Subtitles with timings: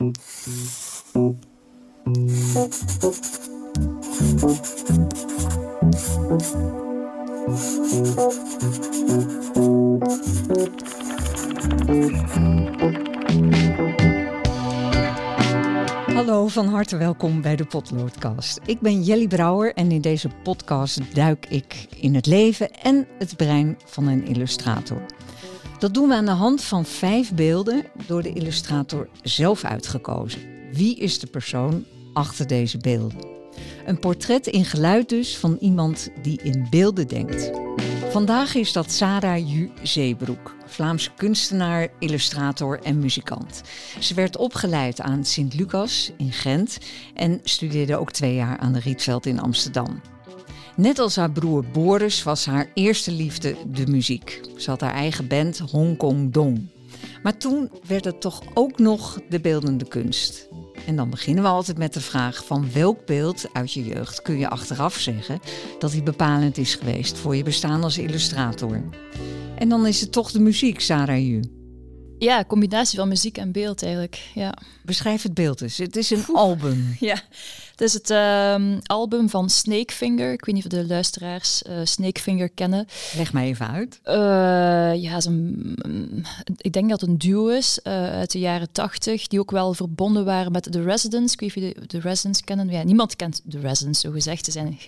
[0.00, 0.08] Hallo,
[16.48, 18.60] van harte welkom bij de Potloodcast.
[18.66, 23.36] Ik ben Jelly Brouwer en in deze podcast duik ik in het leven en het
[23.36, 25.02] brein van een illustrator.
[25.80, 30.40] Dat doen we aan de hand van vijf beelden door de illustrator zelf uitgekozen.
[30.72, 33.26] Wie is de persoon achter deze beelden?
[33.86, 37.50] Een portret in geluid dus van iemand die in beelden denkt.
[38.10, 43.62] Vandaag is dat Sarah Ju Zeebroek, Vlaamse kunstenaar, illustrator en muzikant.
[43.98, 46.78] Ze werd opgeleid aan Sint-Lucas in Gent
[47.14, 50.00] en studeerde ook twee jaar aan de Rietveld in Amsterdam.
[50.80, 54.40] Net als haar broer Boris was haar eerste liefde de muziek.
[54.56, 56.68] Ze had haar eigen band Hong Kong Dong.
[57.22, 60.48] Maar toen werd het toch ook nog de beeldende kunst.
[60.86, 64.38] En dan beginnen we altijd met de vraag van welk beeld uit je jeugd kun
[64.38, 65.40] je achteraf zeggen
[65.78, 68.82] dat die bepalend is geweest voor je bestaan als illustrator.
[69.56, 71.40] En dan is het toch de muziek, Sarah Ju.
[72.18, 74.30] Ja, combinatie van muziek en beeld eigenlijk.
[74.34, 74.54] Ja.
[74.82, 75.78] Beschrijf het beeld eens.
[75.78, 76.96] Het is een album.
[77.00, 77.22] Ja,
[77.80, 80.32] het is het ehm, album van Snakefinger.
[80.32, 82.86] Ik weet niet of de luisteraars uh, Snakefinger kennen.
[83.16, 84.00] Leg mij even uit.
[84.04, 84.14] Uh,
[85.02, 85.76] ja, is een,
[86.56, 89.74] ik denk dat het een duo is uh, uit de jaren tachtig, die ook wel
[89.74, 91.32] verbonden waren met The Residents.
[91.32, 92.70] Ik weet niet of je de, de Residents kennen.
[92.70, 94.44] Ja, niemand kent The Residents, zo gezegd.
[94.44, 94.78] Ze zijn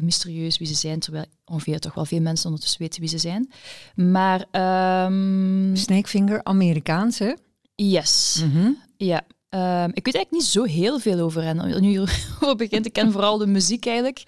[0.00, 3.50] mysterieus wie ze zijn, terwijl ongeveer toch wel veel mensen ondertussen weten wie ze zijn.
[3.94, 4.44] Maar...
[5.06, 5.76] Um...
[5.76, 7.32] Snakefinger, Amerikaans, hè?
[7.74, 8.40] Yes.
[8.44, 8.78] Mm -hmm.
[8.96, 9.24] Ja,
[9.56, 11.80] Um, ik weet eigenlijk niet zo heel veel over hen.
[11.80, 12.00] Nu
[12.40, 14.22] over begint, ik ken vooral de muziek eigenlijk.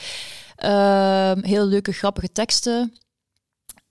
[0.65, 2.93] Um, heel leuke, grappige teksten.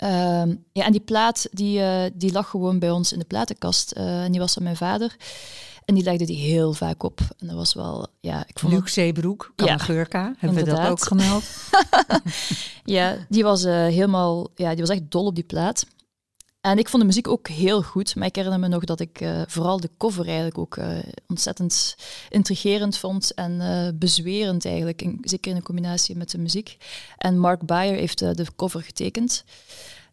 [0.03, 3.93] Um, ja, en die plaat die, uh, die lag gewoon bij ons in de platenkast.
[3.97, 5.15] Uh, en die was van mijn vader.
[5.85, 7.19] En die legde die heel vaak op.
[7.37, 8.43] En dat was wel, ja...
[8.47, 10.77] Ik vond Luc Zeebroek, Kamagurka, ja, hebben inderdaad.
[10.77, 11.43] we dat ook gemeld?
[12.97, 14.47] ja, die was uh, helemaal...
[14.55, 15.85] Ja, die was echt dol op die plaat.
[16.67, 19.21] En ik vond de muziek ook heel goed, maar ik herinner me nog dat ik
[19.21, 20.97] uh, vooral de cover eigenlijk ook uh,
[21.27, 21.95] ontzettend
[22.29, 26.77] intrigerend vond en uh, bezwerend eigenlijk, in, zeker in combinatie met de muziek.
[27.17, 29.43] En Mark Bayer heeft de cover getekend.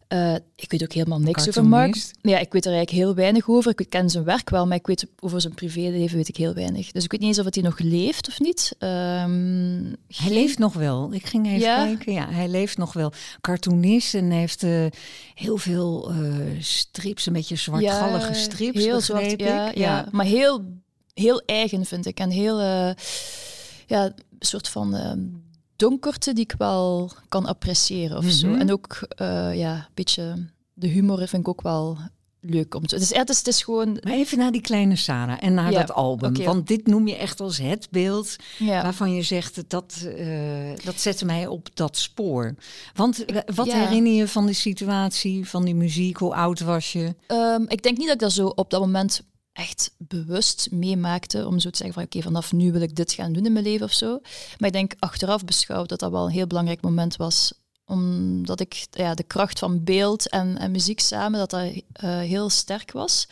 [0.09, 1.95] Uh, ik weet ook helemaal niks over Mark.
[2.21, 3.73] Ja, ik weet er eigenlijk heel weinig over.
[3.75, 6.91] Ik ken zijn werk wel, maar ik weet over zijn privéleven weet ik heel weinig.
[6.91, 8.75] Dus ik weet niet eens of hij nog leeft of niet.
[8.79, 11.13] Um, hij leeft nog wel.
[11.13, 11.85] Ik ging even ja?
[11.85, 12.13] kijken.
[12.13, 13.11] Ja, hij leeft nog wel.
[13.41, 14.85] Cartoonist en heeft uh,
[15.33, 18.83] heel veel uh, strips, een beetje zwartgallige ja, strips.
[18.83, 20.65] Heel zwart, ja, ja, maar heel,
[21.13, 22.19] heel eigen vind ik.
[22.19, 22.59] En heel,
[23.85, 25.19] ja, een soort van ehm,
[25.75, 28.47] donkerte die ik wel kan appreciëren of zo.
[28.47, 28.59] Mhm.
[28.59, 31.97] En ook uh, ja, een beetje de humor vind ik ook wel
[32.39, 32.95] leuk om te.
[32.95, 33.97] Het is, het is, het is gewoon.
[34.03, 36.29] Maar even naar die kleine Sarah en naar ja, dat album.
[36.29, 36.45] Okay.
[36.45, 38.83] Want dit noem je echt als het beeld ja.
[38.83, 42.55] waarvan je zegt dat uh, dat zette mij op dat spoor.
[42.93, 43.25] Want
[43.55, 43.77] wat ja.
[43.77, 46.17] herinner je van die situatie, van die muziek?
[46.17, 47.15] Hoe oud was je?
[47.27, 49.21] Um, ik denk niet dat ik dat zo op dat moment
[49.55, 53.33] echt bewust meemaakte om zo te zeggen van oké, vanaf nu wil ik dit gaan
[53.33, 54.19] doen in mijn leven of zo.
[54.57, 57.53] Maar ik denk achteraf beschouwd dat dat wel een heel belangrijk moment was
[57.85, 61.81] omdat ik ja, de kracht van beeld en, en muziek samen, dat dat uh,
[62.19, 63.27] heel sterk was.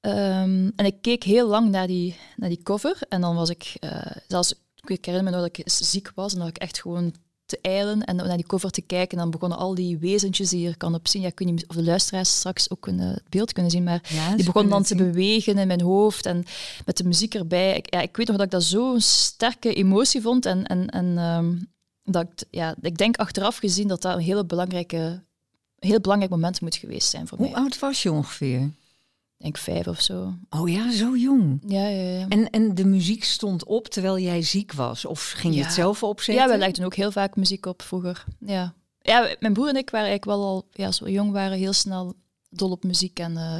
[0.00, 3.76] Um, en ik keek heel lang naar die, naar die cover en dan was ik,
[3.80, 4.54] uh, zelfs,
[4.86, 7.14] ik herinner me nog dat ik ziek was en dat ik echt gewoon
[7.50, 9.16] te eilen en naar die cover te kijken.
[9.16, 11.22] En dan begonnen al die wezentjes die je kan op zien.
[11.22, 14.02] Ja, ik weet niet of de luisteraars straks ook een, het beeld kunnen zien, maar
[14.08, 16.44] ja, die begonnen dan te bewegen in mijn hoofd en
[16.84, 17.76] met de muziek erbij.
[17.76, 20.46] Ik, ja, ik weet nog dat ik dat zo'n sterke emotie vond.
[20.46, 21.72] En, en, en um,
[22.04, 25.22] dat ik, ja, ik denk achteraf gezien dat dat een hele belangrijke,
[25.78, 27.56] heel belangrijk moment moet geweest zijn voor Hoe mij.
[27.56, 28.70] Hoe oud was je ongeveer?
[29.42, 30.34] Denk vijf of zo.
[30.50, 31.62] Oh ja, zo jong.
[31.66, 32.26] Ja, ja, ja.
[32.28, 35.04] En, en de muziek stond op terwijl jij ziek was?
[35.04, 36.44] Of ging je het zelf opzetten?
[36.44, 38.24] Ja, we legden ook heel vaak muziek op vroeger.
[38.38, 38.74] Ja.
[39.00, 41.72] ja, mijn broer en ik waren eigenlijk wel al, ja, als we jong waren, heel
[41.72, 42.14] snel
[42.50, 43.58] dol op muziek en uh,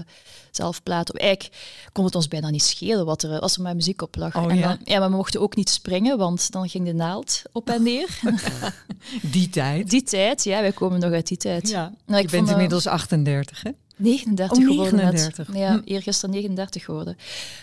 [0.50, 1.14] zelf platen.
[1.14, 4.36] Eigenlijk kon het ons bijna niet schelen wat er, als er maar muziek op lag.
[4.36, 4.68] Oh, en ja?
[4.68, 7.82] Dan, ja, maar we mochten ook niet springen, want dan ging de naald op en
[7.82, 8.21] neer.
[9.32, 9.91] die tijd?
[9.91, 10.60] Die tijd, ja.
[10.60, 11.68] Wij komen nog uit die tijd.
[11.68, 11.92] Ja.
[12.06, 13.71] Nou, ik je bent vond, inmiddels 38, hè?
[14.00, 14.97] 39 oh, geworden.
[14.97, 15.48] 39.
[15.48, 15.56] Net.
[15.56, 17.16] Ja, eergisteren 39 geworden.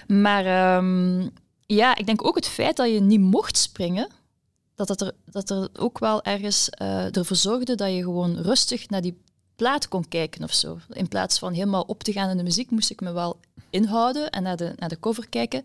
[0.07, 1.29] Maar um,
[1.65, 4.07] ja, ik denk ook het feit dat je niet mocht springen,
[4.75, 8.89] dat, dat, er, dat er ook wel ergens uh, ervoor zorgde dat je gewoon rustig
[8.89, 9.17] naar die
[9.55, 10.77] plaat kon kijken of zo.
[10.89, 14.29] In plaats van helemaal op te gaan in de muziek, moest ik me wel inhouden
[14.29, 15.63] en naar de, naar de cover kijken.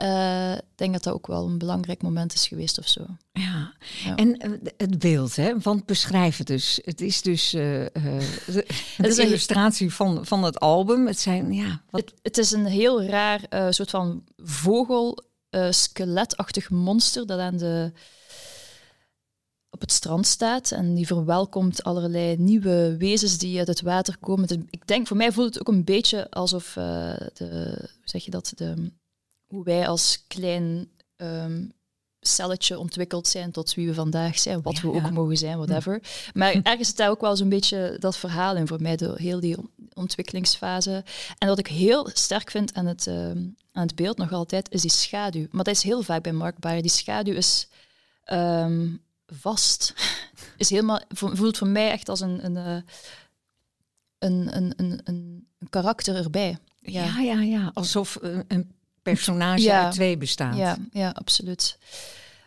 [0.00, 3.06] Eh, ik denk dat dat ook wel een belangrijk moment is geweest of zo.
[3.32, 3.72] Ja,
[4.04, 4.14] Ja.
[4.16, 5.58] en eh, het beeld, hè?
[5.58, 6.80] want beschrijf het dus.
[6.84, 7.60] Het is dus eh,
[7.94, 8.64] de
[8.96, 11.06] is een- illustratie van, van het album.
[11.06, 13.40] Het zijn, ja, wat, Het, het is een heel raar
[13.72, 15.18] soort van vogel,
[15.70, 17.92] skeletachtig monster dat aan de,
[19.70, 24.48] op het strand staat en die verwelkomt allerlei nieuwe wezens die uit het water komen.
[24.48, 28.30] Het- ik denk, voor mij voelt het ook een beetje alsof de, hoe zeg je
[28.30, 28.90] dat, de,
[29.50, 31.64] hoe wij als klein ehm,
[32.20, 35.10] celletje ontwikkeld zijn tot wie we vandaag zijn, wat Ja, we ook ja.
[35.10, 36.02] mogen zijn, whatever.
[36.34, 39.40] Maar ergens zit daar ook wel zo'n beetje dat verhaal in voor mij, de, heel
[39.40, 41.04] die on- ontwikkelingsfase.
[41.38, 43.38] En wat ik heel sterk vind aan het, ehm,
[43.72, 45.46] aan het beeld nog altijd, is die schaduw.
[45.50, 46.82] Maar dat is heel vaak bij Mark Bayer.
[46.82, 47.68] Die schaduw is
[48.24, 48.88] ehm,
[49.26, 49.94] vast.
[50.56, 52.76] Is helemaal, vo- voelt voor mij echt als een, een, eh,
[54.18, 56.58] een, een, een, een, karakter erbij.
[56.80, 57.18] ja.
[57.20, 58.70] ja, ja, alsof een, een
[59.14, 59.84] personage Ja.
[59.84, 60.56] uit twee bestaat.
[60.56, 61.78] Ja, ja, absoluut.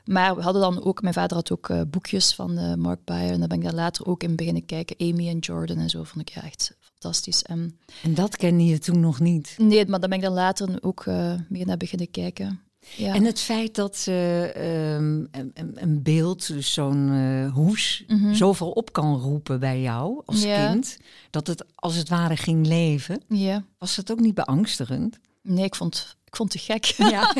[0.05, 3.31] Maar we hadden dan ook, mijn vader had ook eh, boekjes van eh, Mark Bayer.
[3.31, 4.95] En daar ben ik daar later ook in beginnen kijken.
[4.99, 7.41] Amy en Jordan en zo vond ik ja, echt fantastisch.
[7.43, 9.55] En, En dat kende je toen nog niet.
[9.57, 12.59] nee, maar daar ben ik dan later ook eh meer naar beginnen kijken.
[12.95, 13.13] Ja.
[13.13, 15.41] En het feit dat ze ehm,
[15.75, 18.33] een, beeld, dus zo'n eh, hoes, Mhm.
[18.33, 20.69] zoveel op kan roepen bij jou als Ja.
[20.71, 20.97] kind,
[21.29, 23.63] dat het als het ware ging leven, ja.
[23.77, 25.19] was dat ook niet beangstigend?
[25.41, 26.85] Nee, ik vond, ik vond het te gek.
[27.11, 27.33] Ja,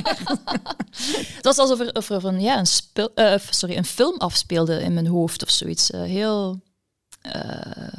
[1.35, 4.81] Het was alsof er, of er een, ja, een, speel, eh, sorry, een film afspeelde
[4.81, 5.91] in mijn hoofd of zoiets.
[5.91, 6.61] Eh, heel...
[7.21, 7.97] eh,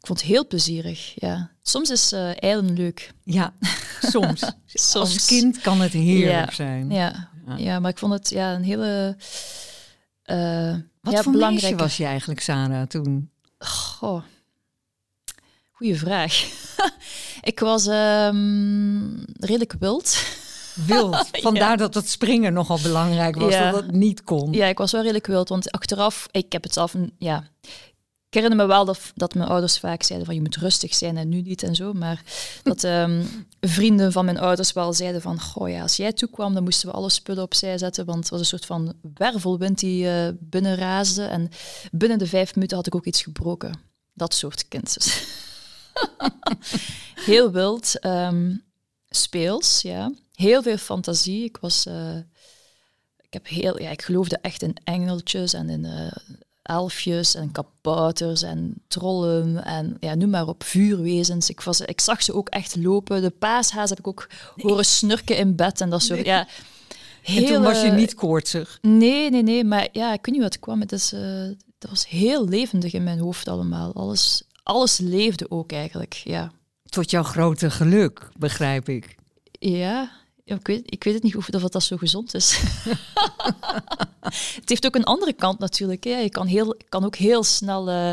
[0.00, 1.50] ik vond het heel plezierig, ja.
[1.62, 3.12] Soms is eh eilen leuk.
[3.24, 3.52] ja
[4.00, 4.40] soms.
[4.66, 4.94] Soms.
[5.14, 6.54] Als kind kan het heerlijk Ja.
[6.54, 6.90] zijn.
[6.90, 7.56] Ja, Ja.
[7.56, 7.78] ja.
[7.78, 9.16] maar ik vond het ja, een hele...
[11.00, 11.76] Wat ja, voor belangrijke...
[11.76, 13.30] was je eigenlijk, Sarah, toen?
[13.58, 14.22] Goh.
[15.78, 16.44] Goeie vraag.
[17.50, 20.22] ik was ehm, redelijk wild.
[20.86, 21.28] Wild.
[21.46, 23.70] Vandaar dat het springen nogal belangrijk was, Ja.
[23.70, 24.52] dat het niet kon.
[24.52, 27.50] Ja, ik was wel redelijk wild, want achteraf, ik heb het zelf, ja,
[28.28, 31.16] ik herinner me wel dat, dat mijn ouders vaak zeiden van je moet rustig zijn
[31.16, 32.22] en nu niet en zo, maar
[32.62, 33.24] dat ehm,
[33.60, 36.94] vrienden van mijn ouders wel zeiden van, goh ja, als jij toekwam, dan moesten we
[36.94, 41.48] alle spullen opzij zetten, want het was een soort van wervelwind die eh binnenraasde en
[41.90, 43.80] binnen de vijf minuten had ik ook iets gebroken.
[44.14, 44.94] Dat soort kind.
[44.94, 45.26] dus.
[47.14, 48.54] Heel wild, ehm,
[49.10, 50.12] speels, ja.
[50.34, 51.44] Heel veel fantasie.
[51.44, 51.86] Ik was...
[51.86, 52.16] eh,
[53.20, 56.10] ik, heb heel, ja, ik geloofde echt in engeltjes en in eh,
[56.62, 61.50] elfjes en kabouters en trollen en ja, noem maar op, vuurwezens.
[61.50, 63.22] Ik, was, ik zag ze ook echt lopen.
[63.22, 66.24] De paashaas heb ik ook horen snurken in bed en dat soort.
[66.26, 66.48] Ja,
[67.24, 68.78] En toen was je hele- niet koortsig.
[68.82, 69.64] Nee, nee, nee.
[69.64, 70.80] Maar ja, ik weet niet wat het kwam.
[70.80, 71.44] Het is, eh,
[71.78, 73.94] dat was heel levendig in mijn hoofd allemaal.
[73.94, 76.52] Alles, alles leefde ook eigenlijk, ja.
[76.88, 79.16] Tot jouw grote geluk, begrijp ik.
[79.58, 80.10] Ja,
[80.44, 82.60] ik weet, ik weet het niet of, of dat zo gezond is.
[84.60, 86.04] het heeft ook een andere kant natuurlijk.
[86.04, 86.18] Hè.
[86.18, 88.10] Je kan, heel, kan ook heel snel eh,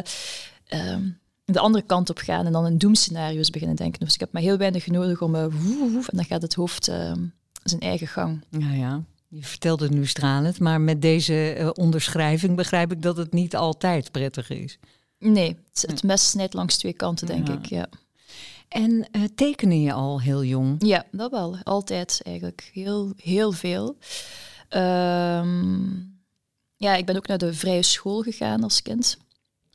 [0.66, 1.10] ehm,
[1.46, 4.00] de andere kant op gaan en dan in doemscenario's beginnen denken.
[4.00, 5.32] Dus ik heb maar heel weinig nodig om...
[5.32, 7.26] woef, woef, en dan gaat het hoofd ehm,
[7.64, 8.44] zijn eigen gang.
[8.50, 9.04] Ja, ja.
[9.28, 13.56] Je vertelt het nu stralend, maar met deze eh, onderschrijving begrijp ik dat het niet
[13.56, 14.78] altijd prettig is.
[15.26, 17.54] Nee, het, het mes snijdt langs twee kanten, denk Ja.
[17.54, 17.66] ik.
[17.66, 17.88] Ja.
[18.68, 20.76] En eh, tekenen je al heel jong?
[20.86, 21.58] Ja, dat wel.
[21.64, 22.70] Altijd eigenlijk.
[22.74, 23.98] Heel, heel veel.
[24.70, 25.84] Ehm,
[26.76, 29.18] ja, ik ben ook naar de vrije school gegaan als kind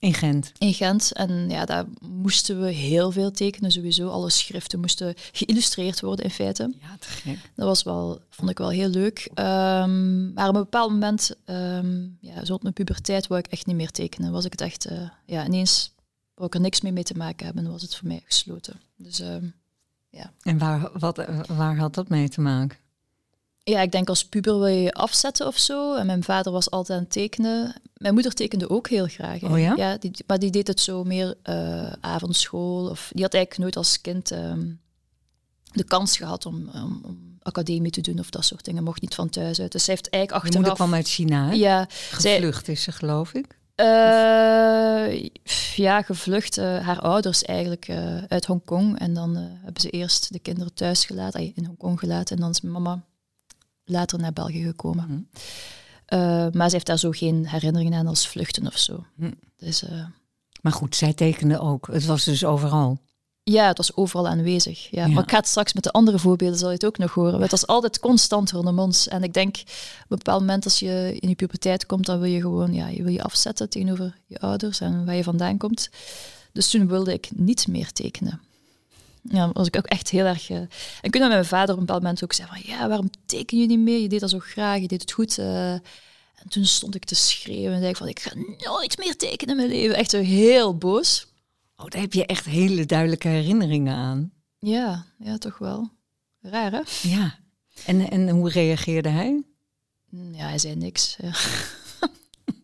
[0.01, 0.53] In Gent.
[0.59, 1.13] in Gent.
[1.13, 4.09] En ja, daar moesten we heel veel tekenen sowieso.
[4.09, 6.75] Alle schriften moesten geïllustreerd worden in feite.
[6.81, 7.39] Ja, te gek.
[7.55, 9.31] Dat was wel, vond ik wel heel leuk.
[9.35, 13.67] Ehm, maar op een bepaald moment, ehm ja, zo op mijn puberteit, wou ik echt
[13.67, 14.33] niet meer tekenen.
[14.33, 15.95] Was ik het echt, eh, ja, ineens
[16.35, 17.63] wou ik er niks meer mee te maken hebben.
[17.63, 18.81] Dan was het voor mij gesloten.
[18.97, 19.45] Dus ehm,
[20.43, 22.79] En waar, wat, waar had dat mee te maken?
[23.63, 25.95] Ja, ik denk als puber wil je je afzetten of zo.
[25.95, 27.75] En mijn vader was altijd aan het tekenen.
[27.97, 29.41] Mijn moeder tekende ook heel graag.
[29.41, 29.47] hè.
[29.49, 29.75] Oh ja?
[29.77, 32.89] ja die, maar die deed het zo meer eh, avondschool.
[32.89, 34.67] Of, die had eigenlijk nooit als kind ehm,
[35.73, 38.83] de kans gehad om, om, om academie te doen of dat soort dingen.
[38.85, 39.73] Mocht niet van thuis uit.
[39.73, 40.89] Dus zij heeft eigenlijk Je moeder achteraf...
[40.91, 41.53] kwam uit China, hè?
[41.53, 41.87] Ja,
[42.19, 43.59] zij, Gevlucht is ze, geloof ik.
[43.75, 45.29] eh,
[45.77, 46.59] ja, gevlucht.
[46.59, 48.99] eh, haar ouders eigenlijk eh, uit Hongkong.
[48.99, 52.37] En dan hebben ze eerst de kinderen thuis gelaten, in Hongkong gelaten.
[52.37, 53.05] En dan is mama
[53.91, 55.05] later naar België gekomen.
[55.09, 55.21] Mhm.
[56.07, 59.05] Eh, maar ze heeft daar zo geen herinneringen aan als vluchten of zo.
[59.17, 59.31] Hm.
[59.57, 60.05] Dus eh,
[60.61, 61.89] Maar goed, zij tekende ook.
[61.93, 62.99] Het was dus overal.
[63.43, 64.91] ja, het was overal aanwezig.
[64.91, 65.07] Ja.
[65.07, 65.13] Ja.
[65.13, 67.41] Maar ik ga het straks met de andere voorbeelden, zal je het ook nog horen.
[67.41, 69.09] Het was altijd constant rondom ons.
[69.09, 69.65] En ik denk, op
[70.09, 73.03] een bepaald moment als je in je puberteit komt, dan wil je gewoon ja, je
[73.03, 75.91] wil je afzetten tegenover je ouders en waar je vandaan komt.
[76.53, 78.41] Dus toen wilde ik niet meer tekenen.
[79.23, 80.51] Ja, was ik ook echt heel erg...
[80.51, 80.57] Uh...
[80.57, 80.69] En
[81.01, 82.73] weet met mijn vader op een bepaald moment ook zeggen van...
[82.75, 83.99] Ja, waarom teken je niet meer?
[83.99, 85.39] Je deed dat zo graag, je deed het goed.
[85.39, 85.73] Uh...
[85.73, 88.09] En toen stond ik te schreeuwen en zei ik van...
[88.09, 89.97] Ik ga nooit meer tekenen in mijn leven.
[89.97, 91.27] Echt zo heel boos.
[91.77, 94.33] Oh, daar heb je echt hele duidelijke herinneringen aan.
[94.59, 95.91] Ja, ja, toch wel.
[96.41, 96.81] Raar, hè?
[97.03, 97.39] Ja.
[97.87, 99.43] En, en hoe reageerde hij?
[100.33, 101.17] Ja, hij zei niks.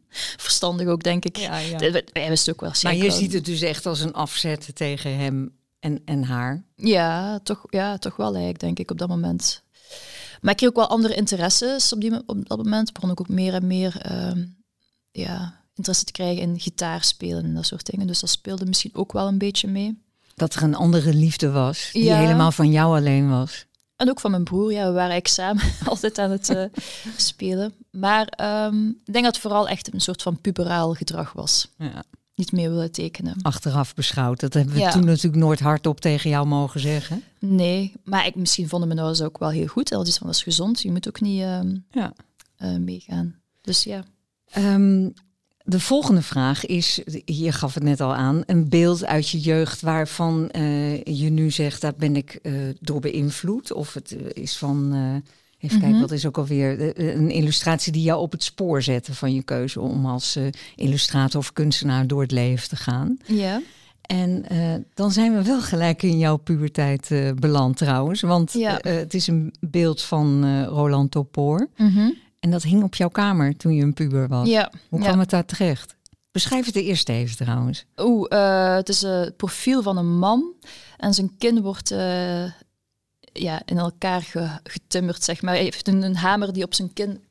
[0.36, 1.36] Verstandig ook, denk ik.
[1.36, 1.78] Ja, ja.
[2.12, 5.52] Hij wist ook wel Maar je ziet het dus echt als een afzet tegen hem
[5.86, 6.64] en, en haar?
[6.74, 9.62] Ja toch, ja, toch wel eigenlijk, denk ik, op dat moment.
[10.40, 12.92] Maar ik kreeg ook wel andere interesses op, die, op dat moment.
[12.92, 14.44] Begon ik ook meer en meer uh,
[15.10, 18.06] ja, interesse te krijgen in gitaar spelen en dat soort dingen.
[18.06, 20.04] Dus dat speelde misschien ook wel een beetje mee.
[20.34, 23.66] Dat er een andere liefde was, die helemaal van jou alleen was.
[23.96, 26.64] En ook van mijn broer, ja, we waren eigenlijk samen altijd aan het uh,
[27.16, 27.74] spelen.
[27.90, 31.68] Maar um, ik denk dat het vooral echt een soort van puberaal gedrag was.
[31.78, 32.04] Ja.
[32.36, 33.36] Niet meer willen tekenen.
[33.42, 37.22] Achteraf beschouwd, dat hebben we toen natuurlijk nooit hardop tegen jou mogen zeggen.
[37.38, 39.88] Nee, maar ik, misschien vonden mijn ouders ook wel heel goed.
[39.88, 42.12] Dat is van, dat is gezond, je moet ook niet um, ja.
[42.58, 43.34] uh, meegaan.
[43.60, 44.04] Dus ja.
[44.56, 45.12] Um,
[45.64, 49.80] de volgende vraag is, je gaf het net al aan, een beeld uit je jeugd
[49.80, 53.72] waarvan uh, je nu zegt, daar ben ik uh, door beïnvloed.
[53.72, 54.92] Of het is van,
[55.66, 56.08] even kijken, mhm.
[56.08, 59.80] wat is ook alweer een illustratie die jou op het spoor zette van je keuze
[59.80, 60.38] om als
[60.74, 63.16] illustrator of kunstenaar door het leven te gaan.
[63.24, 63.62] Ja.
[64.02, 64.44] En
[64.94, 68.78] dan zijn we wel gelijk in jouw puberteit beland trouwens, want ja.
[68.82, 71.68] het is een beeld van Roland Topoor.
[71.76, 72.14] Mm
[72.46, 74.48] en dat hing op jouw kamer toen je een puber was.
[74.48, 74.70] Ja.
[74.88, 75.94] Hoe kwam het daar terecht?
[76.30, 77.86] Beschrijf het de eerste even trouwens.
[77.96, 78.28] Oeh,
[78.76, 80.52] het is het profiel van een man.
[80.96, 81.94] En zijn kin wordt
[83.38, 85.54] ja, in elkaar ge getimmerd, zeg maar.
[85.54, 87.24] Hij heeft een, een hamer die op zijn kin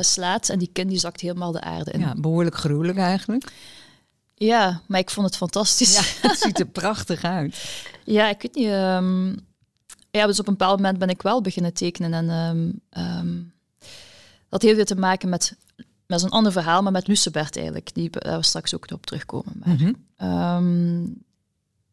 [0.00, 0.48] slaat.
[0.48, 2.00] En die kin die zakt helemaal de aarde in.
[2.00, 3.52] Ja, behoorlijk gruwelijk eigenlijk.
[4.34, 5.94] Ja, maar ik vond het fantastisch.
[5.94, 7.84] Ja, het ziet er prachtig uit.
[8.04, 8.66] Ja, ik weet niet.
[8.66, 9.48] Um,
[10.10, 12.12] ja, dus op een bepaald moment ben ik wel beginnen tekenen.
[12.12, 13.52] En um, um,
[14.48, 15.56] dat heeft veel te maken met,
[16.06, 19.52] met een ander verhaal, maar met Lucebert eigenlijk, die daar we straks ook op terugkomen.
[19.64, 19.92] Maar, mhm.
[20.16, 21.02] ehm,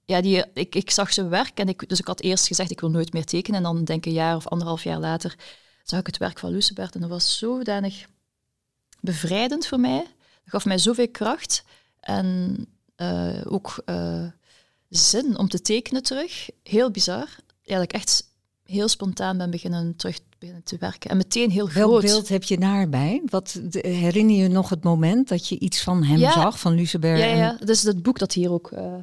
[0.07, 2.79] ja, die, ik, ik zag zijn werk en ik, dus ik had eerst gezegd ik
[2.79, 3.57] wil nooit meer tekenen.
[3.57, 5.35] En dan denk ik een jaar of anderhalf jaar later
[5.83, 8.05] zag ik het werk van Lucebert en dat was zodanig
[9.01, 9.97] bevrijdend voor mij.
[10.43, 11.63] Dat gaf mij zoveel kracht
[11.99, 12.57] en
[12.97, 14.25] uh, ook uh,
[14.89, 16.49] zin om te tekenen terug.
[16.63, 17.27] Heel bizar.
[17.61, 18.23] Ja, dat ik echt
[18.63, 21.09] heel spontaan ben beginnen terug binnen te werken.
[21.09, 21.89] En meteen heel groot.
[21.89, 23.21] Welk beeld heb je daarbij?
[23.25, 27.19] Wat, herinner je nog het moment dat je iets van hem zag, van Luceberg?
[27.19, 28.71] Ja, ja, dat is het boek dat hier ook...
[28.71, 28.93] Uh,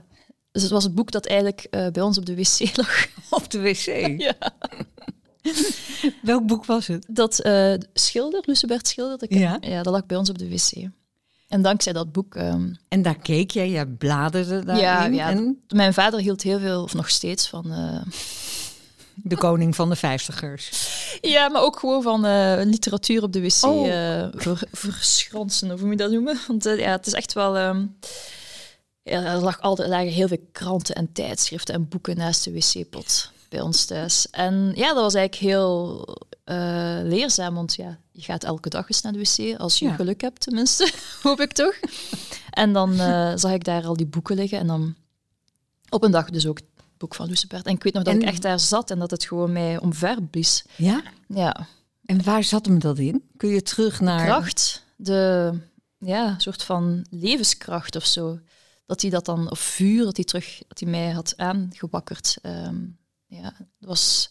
[0.55, 3.07] dus het was het boek dat eigenlijk uh, bij ons op de wc lag.
[3.31, 3.87] Op de wc?
[4.27, 4.35] ja.
[6.23, 7.07] Welk boek was het?
[7.09, 9.19] Dat uh, Schilder, Lucebert Schilder.
[9.19, 9.59] Dat ja.
[9.61, 10.89] ja, dat lag bij ons op de wc.
[11.49, 12.35] En dankzij dat boek...
[12.35, 14.85] Um, en daar keek jij, jij bladerde daarin?
[14.85, 15.63] Ja, ja en...
[15.69, 17.73] mijn vader hield heel veel, of nog steeds, van
[19.15, 20.71] de koning van de vijftigers.
[21.21, 23.85] Ja, maar ook gewoon van uh, literatuur op de wc oh.
[24.35, 26.39] ver, verschransen, of hoe moet je dat noemen?
[26.49, 27.59] Want ja, het is echt wel...
[27.59, 28.11] Um, ja,
[29.05, 33.61] er, lag altijd, lagen heel veel kranten en tijdschriften en boeken naast de wc-pot bij
[33.61, 34.31] ons thuis.
[34.31, 36.05] En ja, dat was eigenlijk heel
[37.05, 40.41] leerzaam, want ja, je gaat elke dag eens naar de wc, als je geluk hebt
[40.41, 40.93] tenminste,
[41.23, 41.75] hoop ik toch.
[42.51, 42.95] En dan
[43.39, 44.95] zag ik daar al die boeken liggen en dan
[45.89, 46.59] op een dag dus ook
[46.97, 47.67] boek van Lucebert.
[47.67, 50.23] En ik weet nog dat ik echt daar zat en dat het gewoon mij omver
[50.23, 50.65] blies.
[50.77, 51.03] Ja?
[51.29, 51.67] Ja.
[52.05, 53.23] En waar zat hem dat in?
[53.37, 54.19] Kun je terug naar...
[54.19, 55.53] De kracht, de
[55.99, 58.39] ja, soort van levenskracht of zo.
[58.87, 62.39] Dat hij dat dan, of vuur, dat hij terug, dat hij mij had aangewakkerd.
[62.43, 64.31] Um, ja, dat was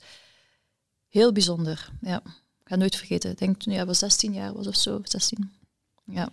[1.08, 1.90] heel bijzonder.
[2.02, 3.32] Ja, ik ga nooit vergeten.
[3.32, 5.54] Ik denk toen hij was 16 jaar was of zo, 16.
[6.06, 6.30] Ja.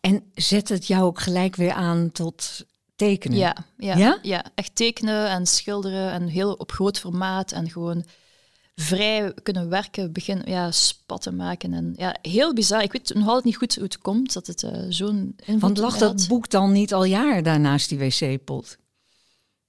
[0.00, 3.38] En zet het jou ook gelijk weer aan tot tekenen?
[3.38, 4.44] Ja, ja, ja?
[4.54, 8.04] echt tekenen en schilderen en heel op groot formaat en gewoon
[8.74, 11.72] vrij kunnen werken, beginnen ja, spatten maken.
[11.72, 12.82] En, ja, heel bizar.
[12.82, 15.98] Ik weet nog altijd niet goed hoe het komt dat het uh, zo'n Want lag
[15.98, 18.76] dat boek dan niet al jaren daarnaast die wc-pot?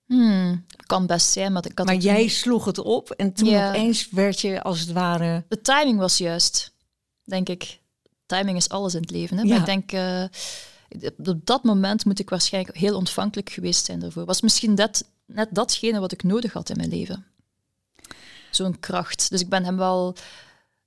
[0.05, 4.09] Hmm, kan best zijn, maar ik had Maar jij sloeg het op en toen opeens
[4.09, 5.43] werd je als het ware...
[5.47, 6.71] De timing was juist,
[7.23, 7.79] denk ik.
[8.25, 9.37] Timing is alles in het leven.
[9.37, 9.43] Hè?
[9.43, 9.49] Ja.
[9.49, 9.91] Maar ik denk...
[9.91, 10.23] Uh,
[11.25, 14.25] op dat moment moet ik waarschijnlijk heel ontvankelijk geweest zijn daarvoor.
[14.25, 17.25] Was misschien dat, net datgene wat ik nodig had in mijn leven.
[18.55, 19.29] Zo'n kracht.
[19.29, 20.15] Dus ik ben hem wel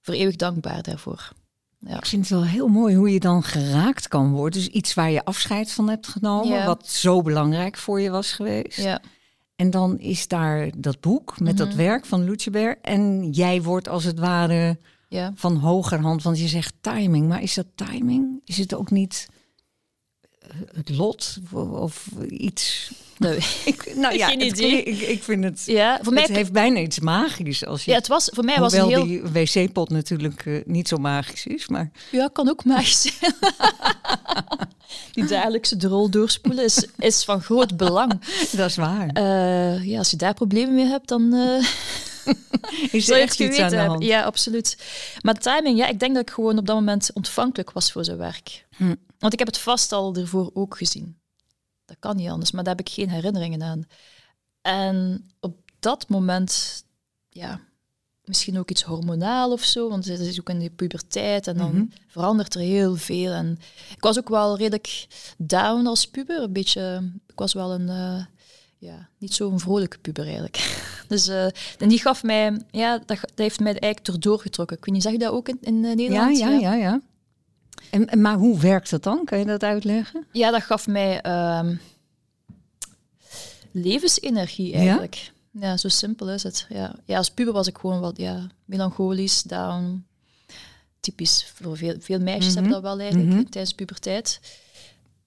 [0.00, 1.32] voor eeuwig dankbaar daarvoor.
[1.78, 1.96] Ja.
[1.96, 4.61] Ik vind het wel heel mooi hoe je dan geraakt kan worden.
[4.61, 8.76] Dus iets waar je afscheid van hebt genomen, wat zo belangrijk voor je was geweest.
[8.76, 9.00] Ja.
[9.56, 11.76] En dan is daar dat boek met dat mhm.
[11.76, 12.78] werk van Lucebert.
[12.80, 15.32] En jij wordt als het ware ja.
[15.35, 17.28] van hogerhand, want je zegt timing.
[17.28, 18.40] Maar is dat timing?
[18.44, 19.28] Is het ook niet
[20.74, 22.90] het lot of iets.
[23.18, 23.36] Nee.
[23.64, 25.62] ik, nou ja, het ik, ik vind het.
[25.66, 27.90] Ja, voor mij, het heeft bijna iets magisch als je.
[27.90, 29.04] ja, het was, voor mij was een heel...
[29.04, 33.02] die wc-pot natuurlijk eh, niet zo magisch is, maar Ja, kan ook magisch
[35.12, 38.20] die dagelijkse drol doorspoelen is, is van groot belang.
[38.56, 39.08] dat is waar.
[39.08, 41.64] Eh, ja, als je daar problemen mee hebt, dan eh
[42.92, 44.02] is er echt iets aan de hand?
[44.04, 44.78] Ja, absoluut.
[45.23, 48.16] Maar timing, ja, ik denk dat ik gewoon op dat moment ontvankelijk was voor zijn
[48.18, 48.66] werk.
[48.76, 48.95] Hm.
[49.18, 51.18] Want ik heb het vast al ervoor ook gezien.
[51.85, 53.87] Dat kan niet anders, maar daar heb ik geen herinneringen aan.
[54.62, 56.85] En op dat moment,
[57.28, 57.61] ja,
[58.25, 61.75] misschien ook iets hormonaal of zo, want het is ook in de puberteit en dan
[61.75, 61.85] Mhm.
[62.06, 63.33] verandert er heel veel.
[63.33, 63.59] En
[63.97, 65.06] ik was ook wel redelijk
[65.38, 68.25] down als puber, een beetje, ik was wel een, eh,
[68.78, 70.85] ja, niet zo'n vrolijke puber eigenlijk.
[71.09, 71.45] Dus, eh,
[71.78, 74.76] en die gaf mij, ja, dat, dat heeft mij eigenlijk erdoor getrokken.
[74.76, 76.38] Ik weet niet, zeg je dat ook in, in eh, Ja, Nederland?
[76.38, 77.00] ja, ja, ja.
[77.90, 79.25] En, en- maar hoe werkt dat dan?
[79.25, 80.26] Kan je dat uitleggen?
[80.33, 81.75] Ja, dat gaf mij ehm,
[83.73, 84.78] levensenergie Ja?
[84.78, 85.30] eigenlijk.
[85.50, 85.76] Ja?
[85.76, 86.66] zo simpel is het.
[86.68, 86.95] Ja.
[87.04, 90.04] ja, als puber was ik gewoon wat ja, melancholisch, down.
[91.00, 92.54] Typisch voor veel, veel meisjes Mhm.
[92.54, 93.45] hebben dat wel eigenlijk Mhm.
[93.45, 94.40] tijdens puberteit.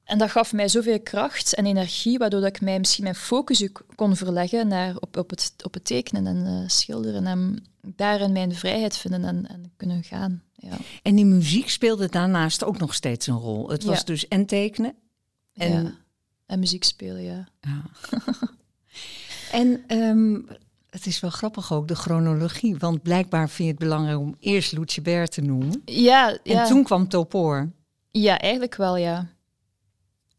[0.09, 3.67] En dat gaf mij zoveel kracht en energie, waardoor dat ik mij misschien mijn focus
[3.95, 8.55] kon verleggen naar op, op, het, op het tekenen en eh, schilderen en daarin mijn
[8.55, 10.43] vrijheid vinden en, en kunnen gaan.
[10.55, 10.77] Ja.
[11.03, 13.69] En die muziek speelde daarnaast ook nog steeds een rol.
[13.69, 14.03] Het was Ja.
[14.03, 14.93] dus en tekenen.
[15.53, 15.93] En- En, ja.
[16.45, 17.47] en muziek spelen, ja.
[17.61, 17.81] Ja.
[19.51, 20.39] en ehm,
[20.89, 22.77] het is wel grappig ook, de chronologie.
[22.77, 25.81] Want blijkbaar vind je het belangrijk om eerst Lucebert te noemen.
[25.85, 26.61] Ja, ja.
[26.61, 27.71] En toen kwam Topor.
[28.11, 29.27] ja eigenlijk wel, ja.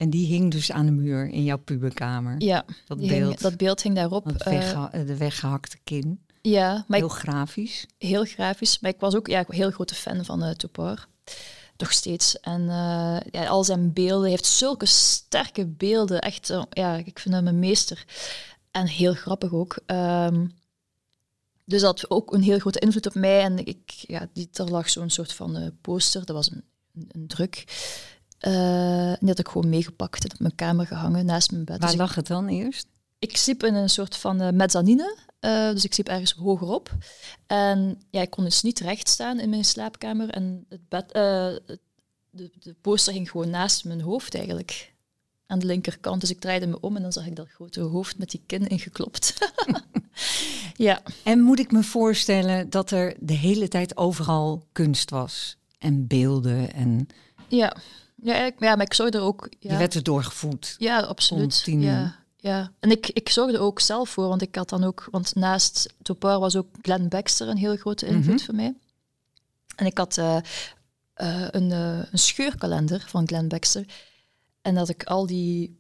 [0.01, 2.35] En die hing dus aan de muur in jouw puberkamer.
[2.39, 3.11] Ja, dat beeld.
[3.11, 4.29] hing- dat beeld hing daarop.
[4.33, 6.21] eh, weggeha- de weggehakte kin.
[6.43, 7.87] ja, maar Heel ik, grafisch.
[7.99, 8.79] heel grafisch.
[8.81, 11.07] Maar ik was ook ja, een heel grote fan van uh, Topor.
[11.77, 12.41] Nog steeds.
[12.41, 16.21] En eh, ja, al zijn beelden, hij heeft zulke sterke beelden.
[16.21, 18.05] Echt, eh, ja, ik vind hem een meester.
[18.71, 19.79] En heel grappig ook.
[19.87, 20.47] Ehm,
[21.65, 23.41] dus dat had ook een heel grote invloed op mij.
[23.43, 26.65] En ik, ja, die, er lag zo'n soort van eh, poster, dat was een,
[27.09, 27.65] een druk.
[28.41, 31.79] Eh, en die had ik gewoon meegepakt en op mijn kamer gehangen naast mijn bed.
[31.79, 32.87] Waar Dus ik- lag het dan eerst?
[33.19, 35.17] ik sliep in een soort van eh, mezzanine.
[35.41, 36.91] eh, dus ik sliep ergens hogerop.
[37.47, 40.29] En ja, ik kon dus niet recht staan in mijn slaapkamer.
[40.31, 44.93] En het bed, de, de poster ging gewoon naast mijn hoofd eigenlijk.
[45.47, 46.21] Aan de linkerkant.
[46.21, 48.67] Dus ik draaide me om en dan zag ik dat grote hoofd met die kin
[48.67, 49.35] ingeklopt.
[50.77, 55.57] ja, En moet ik me voorstellen dat er de hele tijd overal kunst was?
[55.79, 57.07] En beelden en
[57.49, 57.77] ja.
[58.23, 59.49] Ja, ja, maar ik zorgde er ook...
[59.59, 59.73] Ja.
[59.73, 60.75] je werd er doorgevoed.
[60.79, 61.63] Ja, absoluut.
[61.65, 62.73] Ja, ja.
[62.81, 65.95] En ik, ik zorgde er ook zelf voor, want ik had dan ook, want naast
[66.03, 68.45] Topar was ook Glenn Baxter een heel grote invloed Mhm.
[68.45, 68.75] voor mij.
[69.77, 70.37] En ik had eh,
[71.15, 73.85] eh, een, eh, een scheurkalender van Glenn Baxter.
[74.63, 75.79] En dat ik al die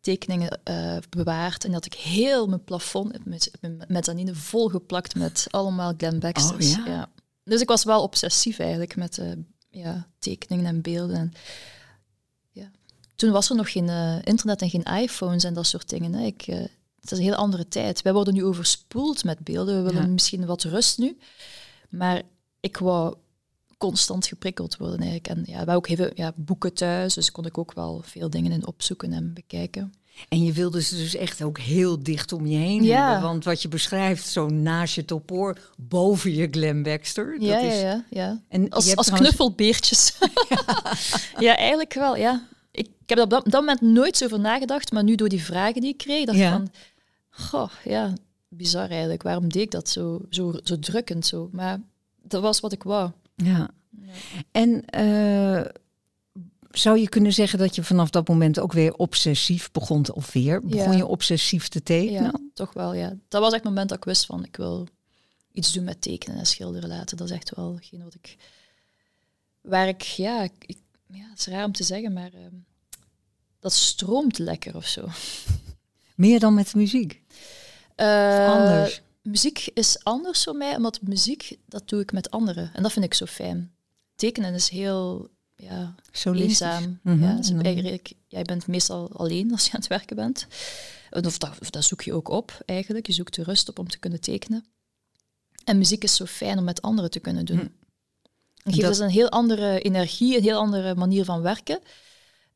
[0.00, 5.94] tekeningen eh, bewaard en dat ik heel mijn plafond met, met mezzanine volgeplakt met allemaal
[5.96, 6.78] Glenn Baxters.
[6.78, 7.08] Oh, ja?
[7.44, 9.20] Dus ik was wel obsessief eigenlijk met
[9.70, 11.32] ja, tekeningen en beelden.
[13.16, 16.12] Toen was er nog geen eh, internet en geen iPhones en dat soort dingen.
[16.12, 16.24] Hè.
[16.24, 16.56] Ik, eh,
[17.00, 18.02] het is een heel andere tijd.
[18.02, 19.76] Wij worden nu overspoeld met beelden.
[19.76, 20.12] We willen Ja.
[20.12, 21.18] misschien wat rust nu.
[21.88, 22.22] Maar
[22.60, 23.14] ik wou
[23.78, 25.28] constant geprikkeld worden eigenlijk.
[25.28, 28.30] En ja, wij ook heel veel ja, boeken thuis, dus kon ik ook wel veel
[28.30, 29.94] dingen in opzoeken en bekijken.
[30.28, 33.10] En je wilde ze dus echt ook heel dicht om je heen Ja.
[33.10, 33.28] hebben.
[33.28, 37.40] Want wat je beschrijft, zo naast je topoor, boven je Glenn Baxter.
[37.40, 38.40] ja, dat is, ja, ja, ja.
[38.48, 40.12] En Als, hebt als trouwens- knuffelbeertjes.
[41.38, 41.56] ja.
[41.56, 42.48] eigenlijk wel, ja.
[42.72, 45.42] Ik, heb er op dat, dat moment nooit zo over nagedacht, maar nu door die
[45.42, 46.50] vragen die ik kreeg, dacht ik Ja.
[46.52, 46.70] van...
[47.30, 48.12] Goh, ja,
[48.48, 49.22] bizar eigenlijk.
[49.22, 51.48] Waarom deed ik dat zo, zo, zo drukkend zo?
[51.52, 51.80] Maar
[52.22, 53.10] dat was wat ik wou.
[53.36, 53.70] Ja.
[54.50, 55.64] En eh,
[56.70, 60.60] zou je kunnen zeggen dat je vanaf dat moment ook weer obsessief begon, of weer,
[60.66, 60.96] begon Ja.
[60.96, 62.22] je obsessief te tekenen?
[62.22, 63.16] Ja, toch wel, ja.
[63.28, 64.86] Dat was echt het moment dat ik wist van, ik wil
[65.52, 67.16] iets doen met tekenen en schilderen laten.
[67.16, 68.36] Dat is echt wel geen wat ik...
[69.60, 70.78] Waar ik, ja, ik-
[71.12, 72.54] ja, het is raar om te zeggen, maar ehm,
[73.60, 75.08] dat stroomt lekker of zo.
[76.14, 77.22] Meer dan met muziek?
[77.94, 79.02] Eh, anders?
[79.22, 82.70] Muziek is anders voor mij, omdat muziek, dat doe ik met anderen.
[82.74, 83.72] En dat vind ik zo fijn.
[84.16, 86.98] Tekenen is heel ja, eenzaam.
[87.02, 90.46] Mhm, ja, dus eigenlijk, jij bent meestal alleen als je aan het werken bent.
[91.10, 93.06] Of dat, of dat zoek je ook op, eigenlijk.
[93.06, 94.64] Je zoekt de rust op om te kunnen tekenen.
[95.64, 97.58] En muziek is zo fijn om met anderen te kunnen doen.
[97.58, 97.66] Hm.
[98.64, 101.80] Geeft Dat- dus een heel andere energie, een heel andere manier van werken.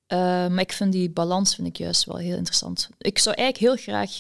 [0.07, 2.89] Eh, maar ik vind die balans vind ik juist wel heel interessant.
[2.99, 4.19] Ik zou eigenlijk heel graag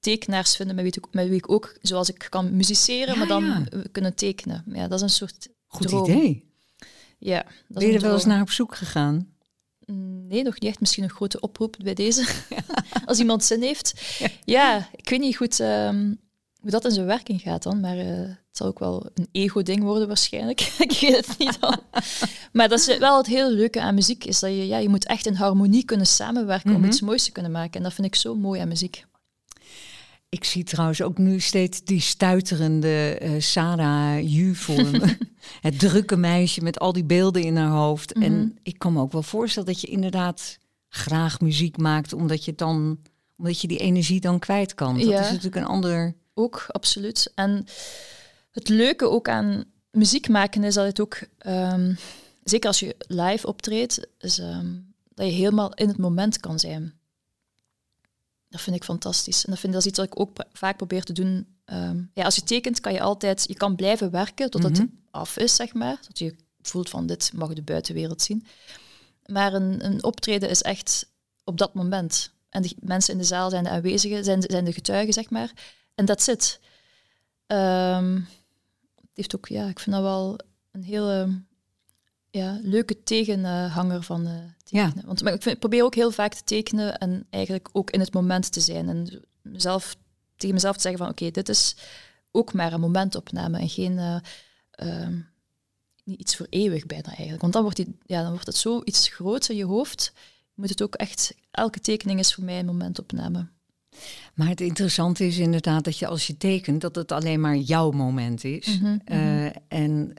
[0.00, 3.26] tekenaars vinden met wie ik, met wie ik ook, zoals ik kan musiceren, Ja, maar
[3.28, 3.82] dan ja.
[3.92, 4.64] kunnen tekenen.
[4.66, 6.04] Ja, dat is een soort Goed droom.
[6.10, 6.48] idee.
[7.18, 9.34] Ja, dat Ben je er wel eens naar op zoek gegaan?
[10.28, 10.80] Nee, nog niet echt.
[10.80, 12.26] Misschien een grote oproep bij deze.
[13.06, 14.16] Als iemand zin heeft.
[14.44, 16.14] Ja, ik weet niet goed ehm,
[16.60, 17.80] hoe dat in zijn werking gaat dan.
[17.80, 20.60] Maar uh, het zal ook wel een ego-ding worden waarschijnlijk.
[20.88, 21.74] ik weet het niet al.
[22.52, 24.24] maar dat is wel het hele leuke aan muziek.
[24.24, 26.88] Is dat je, ja, je moet echt in harmonie kunnen samenwerken om mhm.
[26.88, 27.72] iets moois te kunnen maken.
[27.72, 29.04] En dat vind ik zo mooi aan muziek.
[30.28, 35.16] Ik zie trouwens ook nu steeds die stuiterende uh, Sarah Ju voor me.
[35.60, 38.12] het drukke meisje met al die beelden in haar hoofd.
[38.12, 38.48] En mhm.
[38.62, 42.98] ik kan me ook wel voorstellen dat je inderdaad graag muziek maakt, omdat je dan
[43.36, 44.94] omdat je die energie dan kwijt kan.
[44.94, 46.14] Dat is natuurlijk een ander.
[46.34, 47.32] Ook, absoluut.
[47.34, 47.66] En
[48.50, 51.98] het leuke ook aan muziek maken is dat het ook, um,
[52.44, 54.74] zeker als je live optreedt, is ehm,
[55.14, 56.98] dat je helemaal in het moment kan zijn.
[58.48, 59.44] Dat vind ik fantastisch.
[59.44, 61.46] En dat, vind, dat is iets wat ik ook vaak probeer te doen.
[61.64, 64.96] Ehm, ja, als je tekent, kan je altijd, je kan blijven werken totdat het mhm.
[65.10, 65.98] af is, zeg maar.
[66.06, 68.46] Dat je voelt van dit mag de buitenwereld zien.
[69.26, 71.06] Maar een, een optreden is echt
[71.44, 72.30] op dat moment.
[72.48, 75.30] En de mensen in de zaal zijn de aanwezigen, zijn de, zijn de getuigen, zeg
[75.30, 75.52] maar.
[75.94, 76.60] En dat zit.
[77.46, 78.28] Um,
[78.94, 80.38] het heeft ook, ja, ik vind dat wel
[80.70, 81.42] een hele
[82.30, 84.92] ja, leuke tegenhanger van uh, tekenen.
[84.96, 85.02] Ja.
[85.04, 88.52] Want ik, vind, probeer ook heel vaak te tekenen en eigenlijk ook in het moment
[88.52, 88.88] te zijn.
[88.88, 89.96] En mezelf,
[90.36, 91.76] tegen mezelf te zeggen van oké, dit is
[92.30, 93.98] ook maar een momentopname en geen
[94.82, 95.06] uh,
[96.04, 97.40] niet iets voor eeuwig bijna eigenlijk.
[97.40, 100.12] Want dan wordt, die, ja, dan wordt het zo iets groots in je hoofd.
[100.54, 103.48] Je moet het ook echt, elke tekening is voor mij een momentopname.
[104.34, 107.90] Maar het interessante is inderdaad dat je als je tekent, dat het alleen maar jouw
[107.90, 108.78] moment is.
[108.78, 108.98] Mhm, mhm.
[109.04, 110.14] Eh, en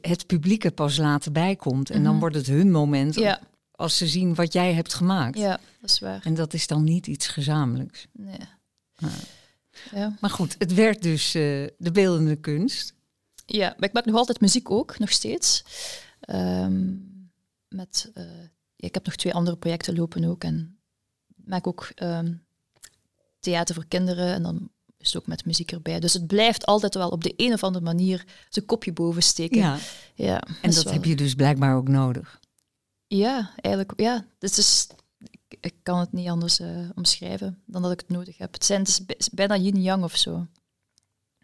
[0.00, 1.90] het publiek er pas later bij komt.
[1.90, 2.20] En dan mhm.
[2.20, 3.40] wordt het hun moment ja.
[3.70, 5.38] als ze zien wat jij hebt gemaakt.
[5.38, 6.20] Ja, dat is waar.
[6.24, 8.06] En dat is dan niet iets gezamenlijks.
[8.12, 8.38] Nee.
[9.90, 10.16] ja.
[10.20, 12.94] Maar goed, het werd dus uh, de beeldende kunst.
[13.46, 15.64] Ja, maar ik maak nog altijd muziek ook, nog steeds.
[16.34, 17.08] Um,
[17.68, 18.24] met, uh,
[18.76, 20.44] ik heb nog twee andere projecten lopen ook.
[20.44, 20.78] En
[21.44, 22.44] maak ook um,
[23.40, 24.34] theater voor kinderen.
[24.34, 26.00] En dan is het ook met muziek erbij.
[26.00, 29.58] Dus het blijft altijd wel op de een of andere manier zijn kopje boven steken.
[29.58, 29.78] Ja.
[30.14, 32.40] ja en dat, heb je dus blijkbaar ook nodig.
[33.06, 34.00] Ja, eigenlijk.
[34.00, 34.86] Ja, dus is,
[35.18, 38.52] ik, ik kan het niet anders uh, omschrijven dan dat ik het nodig heb.
[38.52, 40.46] Het, zijn, het is bijna yin-yang of zo.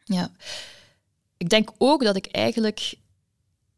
[0.05, 0.31] Ja.
[1.37, 2.95] Ik denk ook dat ik eigenlijk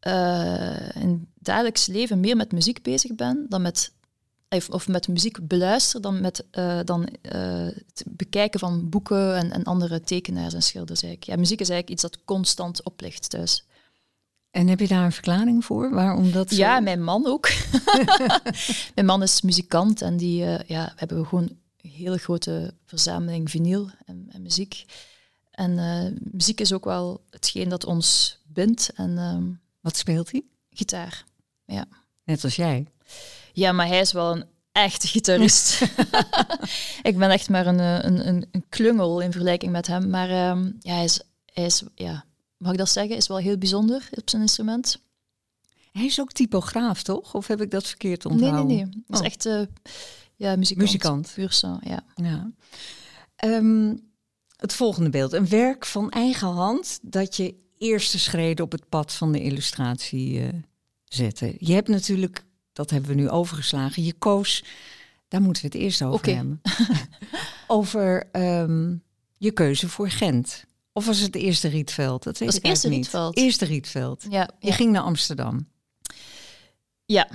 [0.07, 3.91] uh, in het dagelijks leven meer met muziek bezig ben dan met
[4.49, 7.31] of met muziek beluisteren dan met uh, dan, uh,
[7.65, 11.01] het bekijken van boeken en, en, andere tekenaars en schilders.
[11.01, 11.31] Eigenlijk.
[11.31, 13.63] Ja, muziek is eigenlijk iets dat constant oplicht thuis.
[14.51, 15.89] En heb je daar een verklaring voor?
[15.93, 16.55] Waarom dat zo...
[16.55, 17.49] Ja, mijn man ook.
[18.95, 23.49] mijn man is muzikant en die uh, ja, hebben we gewoon een hele grote verzameling
[23.49, 24.85] vinyl en, en muziek.
[25.51, 25.73] En
[26.31, 28.91] muziek is ook wel hetgeen dat ons bindt.
[28.95, 30.43] En, ehm, Wat speelt hij?
[30.69, 31.23] Gitaar,
[31.65, 31.85] ja.
[32.23, 32.85] Net als jij?
[33.53, 35.81] Ja, maar hij is wel een echte gitarist.
[37.09, 40.09] ik ben echt maar een, een, een, een, klungel in vergelijking met hem.
[40.09, 42.25] Maar um, ja, hij is, hij is, ja,
[42.57, 45.01] mag ik dat zeggen, is wel heel bijzonder op zijn instrument.
[45.91, 47.33] Hij is ook typograaf, toch?
[47.33, 48.65] Of heb ik dat verkeerd onthouden?
[48.65, 49.03] Nee, nee, nee.
[49.07, 49.25] Hij is oh.
[49.25, 49.61] echt uh,
[50.35, 50.85] ja, muzikant.
[50.85, 51.31] Muzikant.
[51.33, 52.03] Puur zo, ja.
[52.15, 52.51] ja.
[53.45, 54.09] Um,
[54.55, 55.33] het volgende beeld.
[55.33, 60.39] Een werk van eigen hand dat je eerste schreden op het pad van de illustratie
[60.39, 60.47] uh,
[61.05, 61.55] zette.
[61.57, 62.45] Je hebt natuurlijk
[62.79, 64.03] dat hebben we nu overgeslagen.
[64.03, 64.63] Je koos,
[65.27, 66.61] daar moeten we het eerst over hebben.
[67.67, 68.95] over ehm,
[69.37, 70.65] je keuze voor Gent.
[70.93, 72.23] Of was het eerste Rietveld?
[72.23, 72.97] Dat weet was ik eerste niet.
[72.97, 73.37] Rietveld.
[73.37, 74.25] Eerste Rietveld.
[74.29, 75.67] Ja, je ging naar Amsterdam.
[77.05, 77.27] Ja,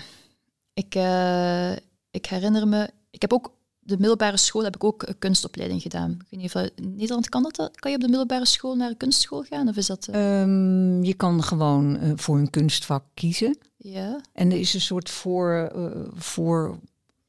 [0.75, 1.73] ik, uh,
[2.11, 2.91] ik herinner me.
[3.11, 6.11] Ik heb ook de middelbare school heb ik ook een kunstopleiding gedaan.
[6.11, 7.71] Ik weet niet of in Nederland kan dat.
[7.75, 9.69] Kan je op de middelbare school naar een kunstschool gaan?
[9.69, 10.41] Of is dat, uh...
[10.41, 13.59] um, je kan gewoon uh, voor een kunstvak kiezen.
[13.93, 14.21] Ja.
[14.33, 16.79] En er is een soort voor, uh, voor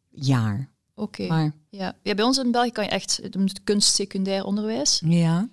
[0.10, 0.70] jaar.
[0.96, 1.24] Oké.
[1.24, 1.52] Okay.
[1.70, 1.96] Ja.
[2.02, 5.02] ja, bij ons in België kan je echt het kunst secundair onderwijs.
[5.06, 5.50] Ja.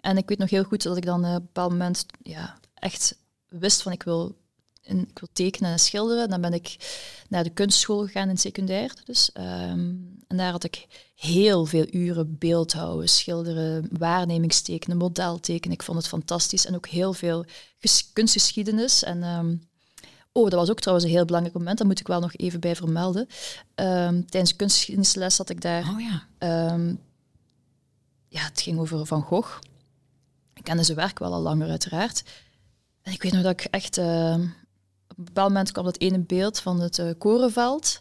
[0.00, 3.18] En ik weet nog heel goed dat ik dan op een bepaald moment ja, echt
[3.48, 4.36] wist van ik wil
[4.82, 6.28] ik wil tekenen en schilderen.
[6.28, 6.76] Dan ben ik
[7.28, 8.92] naar de kunstschool gegaan in secundair.
[9.04, 9.94] Dus, ehm,
[10.26, 15.76] en daar had ik heel veel uren beeldhouden, schilderen, waarnemingstekenen, modeltekenen.
[15.76, 16.66] Ik vond het fantastisch.
[16.66, 17.44] En ook heel veel
[18.12, 19.02] kunstgeschiedenis.
[19.02, 19.60] En um,
[20.36, 21.78] oh, dat was ook trouwens een heel belangrijk moment.
[21.78, 23.28] Dat moet ik wel nog even bij vermelden.
[23.74, 25.88] Um, tijdens de kunstgeschiedenisles had ik daar...
[25.88, 26.26] Oh ja.
[28.28, 29.58] ja, het ging over Van Gogh.
[30.54, 32.22] Ik kende zijn werk wel al langer, uiteraard.
[33.02, 34.04] En ik weet nog dat ik echt op
[35.18, 38.00] een bepaald moment kwam dat ene beeld van het uh, korenveld.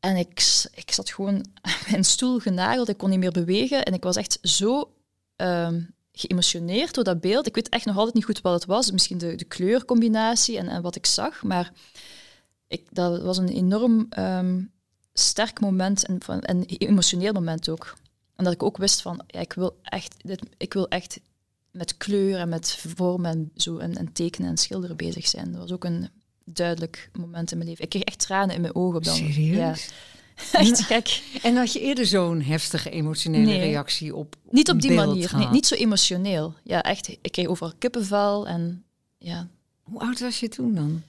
[0.00, 2.88] En ik, ik zat gewoon aan mijn stoel genageld.
[2.88, 3.84] Ik kon niet meer bewegen.
[3.84, 4.90] En ik was echt zo
[5.36, 5.68] uh,
[6.18, 7.46] geëmotioneerd door dat beeld.
[7.46, 8.90] Ik weet echt nog altijd niet goed wat het was.
[8.90, 11.42] Misschien de, de kleurcombinatie en, en wat ik zag.
[11.42, 11.72] Maar
[12.66, 14.62] ik, dat was een enorm ehm,
[15.12, 17.94] sterk moment en, van, en emotioneel moment ook.
[18.36, 21.20] En dat ik ook wist van, ja, ik wil echt, dit, ik wil echt
[21.70, 25.52] met kleur en met vorm en zo en, en tekenen en schilderen bezig zijn.
[25.52, 26.08] Dat was ook een
[26.44, 27.84] duidelijk moment in mijn leven.
[27.84, 29.02] Ik kreeg echt tranen in mijn ogen.
[29.02, 29.14] Dan.
[29.14, 29.84] Serieus?
[29.84, 29.92] Ja.
[30.52, 31.22] Echt gek.
[31.42, 33.58] En had je eerder zo'n heftige emotionele Nee.
[33.60, 35.36] reactie op Niet op die manier.
[35.36, 36.54] Nee, niet zo emotioneel.
[36.62, 37.08] Ja, echt.
[37.08, 38.84] Ik kreeg overal kippenvel en
[39.18, 39.48] ja.
[39.82, 41.02] Hoe oud was je toen dan?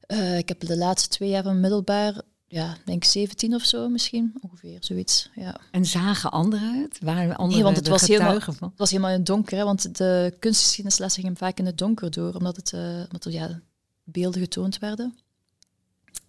[0.00, 4.34] Eh, ik heb de laatste twee jaar van middelbaar, ja, denk 17 of zo misschien,
[4.40, 5.30] ongeveer, zoiets.
[5.34, 5.56] Ja.
[5.70, 6.98] En zagen anderen het?
[7.02, 8.68] Waren anderen Nee, want het was helemaal- van?
[8.68, 12.10] Het was helemaal in het donker, hè, want de kunstgeschiedenislessen gingen vaak in het donker
[12.10, 12.72] door, omdat, het,
[13.04, 13.60] omdat er ja,
[14.04, 15.18] beelden getoond werden.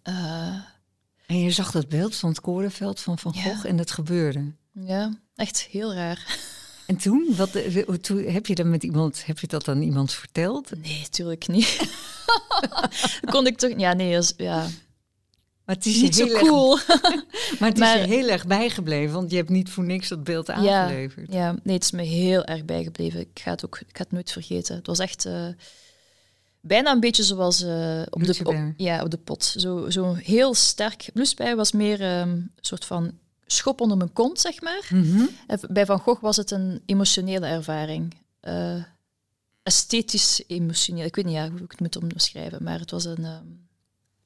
[0.03, 0.55] Eh,
[1.33, 3.41] En je zag dat beeld van het korenveld van Van Ja.
[3.41, 4.51] Gogh en het gebeurde.
[4.71, 6.25] ja, echt heel raar.
[6.85, 10.13] En toen, wat, eh, toen heb je dat met iemand, heb je dat aan iemand
[10.13, 10.71] verteld?
[10.81, 11.77] Nee, tuurlijk niet.
[13.21, 13.71] Dat kon ik toch...
[13.77, 14.67] Ja, nee, dat is, ja,
[15.65, 16.77] Maar het is niet zo erg- cool.
[17.59, 20.49] maar het is je heel erg bijgebleven, want je hebt niet voor niks dat beeld
[20.49, 21.31] aangeleverd.
[21.33, 23.19] Ja, nee, het is me heel erg bijgebleven.
[23.19, 24.75] Ik ga het ook ik ga het nooit vergeten.
[24.75, 25.47] Het was echt eh,
[26.65, 29.43] bijna een beetje zoals eh, op, de, op, ja, op de pot.
[29.43, 31.09] Zo, zo heel sterk.
[31.13, 33.11] Bluesbij was meer ehm, een soort van
[33.45, 34.87] schop onder mijn kont, zeg maar.
[34.89, 35.23] Mhm.
[35.69, 38.15] Bij Van Gogh was het een emotionele ervaring.
[38.39, 38.83] Eh,
[39.63, 41.05] esthetisch emotioneel.
[41.05, 43.45] Ik weet niet ja, hoe ik het moet omschrijven, maar het was een ehm,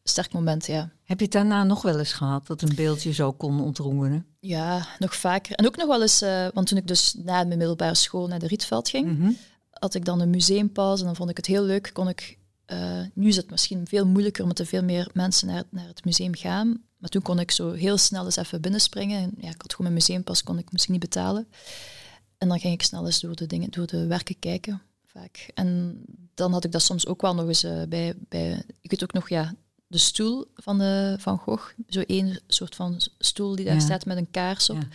[0.04, 0.90] sterk moment, ja.
[1.04, 4.26] Heb je het daarna nog wel eens gehad dat een beeld je zo kon ontroeren?
[4.40, 5.56] Ja, nog vaker.
[5.56, 8.40] En ook nog wel eens, eh, want toen ik dus na mijn middelbare school naar
[8.40, 9.32] de Rietveld ging, Mhm.
[9.80, 11.90] Had ik dan een museumpauze en dan vond ik het heel leuk.
[11.94, 15.64] Kon ik, eh, nu is het misschien veel moeilijker omdat er veel meer mensen naar,
[15.70, 16.82] naar het museum gaan.
[16.98, 19.22] Maar toen kon ik zo heel snel eens even binnenspringen.
[19.22, 21.48] En ja, ik had gewoon mijn museumpas, kon ik misschien niet betalen.
[22.38, 25.50] En dan ging ik snel eens door de, dingen, door de werken kijken, vaak.
[25.54, 26.00] En
[26.34, 28.64] dan had ik dat soms ook wel nog eens eh, bij, bij...
[28.82, 29.54] Ik weet ook nog, ja,
[29.88, 31.74] de stoel van, de, van Gogh.
[31.88, 33.80] Zo één soort van stoel die daar Ja.
[33.80, 34.82] staat met een kaars op.
[34.82, 34.88] Ja.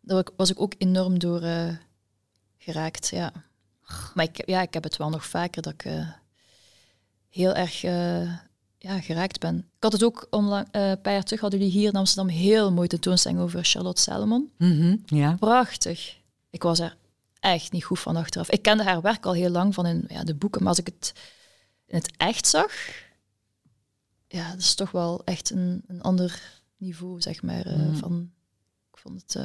[0.00, 1.68] Daar was ik ook enorm door eh,
[2.58, 3.32] geraakt, ja.
[4.14, 6.08] Maar ik, ja, ik heb het wel nog vaker dat ik eh,
[7.28, 8.32] heel erg eh,
[8.78, 9.56] ja, geraakt ben.
[9.58, 12.34] Ik had het ook onlang, eh, een paar jaar terug, hadden jullie hier in Amsterdam
[12.34, 14.52] heel mooi tentoonstelling over Charlotte Salomon.
[14.58, 14.96] Mhm.
[15.06, 15.34] Ja.
[15.34, 16.16] Prachtig.
[16.50, 16.96] Ik was er
[17.40, 18.50] echt niet goed van achteraf.
[18.50, 20.86] Ik kende haar werk al heel lang van in ja, de boeken, maar als ik
[20.86, 21.12] het
[21.86, 22.72] in het echt zag,
[24.28, 27.68] ja, dat is toch wel echt een, een ander niveau, zeg maar.
[27.68, 27.96] Mm.
[27.96, 28.30] van,
[28.92, 29.44] ik vond het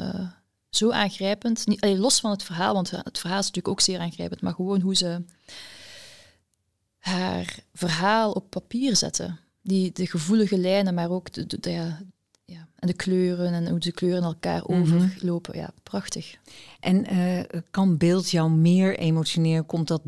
[0.71, 1.67] zo aangrijpend.
[1.67, 4.53] Niet, allee, los van het verhaal, want het verhaal is natuurlijk ook zeer aangrijpend, maar
[4.53, 5.23] gewoon hoe ze
[6.97, 9.36] haar verhaal op papier zette.
[9.62, 12.01] Die, de gevoelige lijnen, maar ook de, de, de- ja,
[12.45, 14.71] ja, en de kleuren en hoe de kleuren elkaar Mhm.
[14.95, 15.57] overlopen.
[15.57, 16.36] Ja, prachtig.
[16.79, 19.65] En eh, kan beeld jou meer emotioneren?
[19.65, 20.01] Komt dat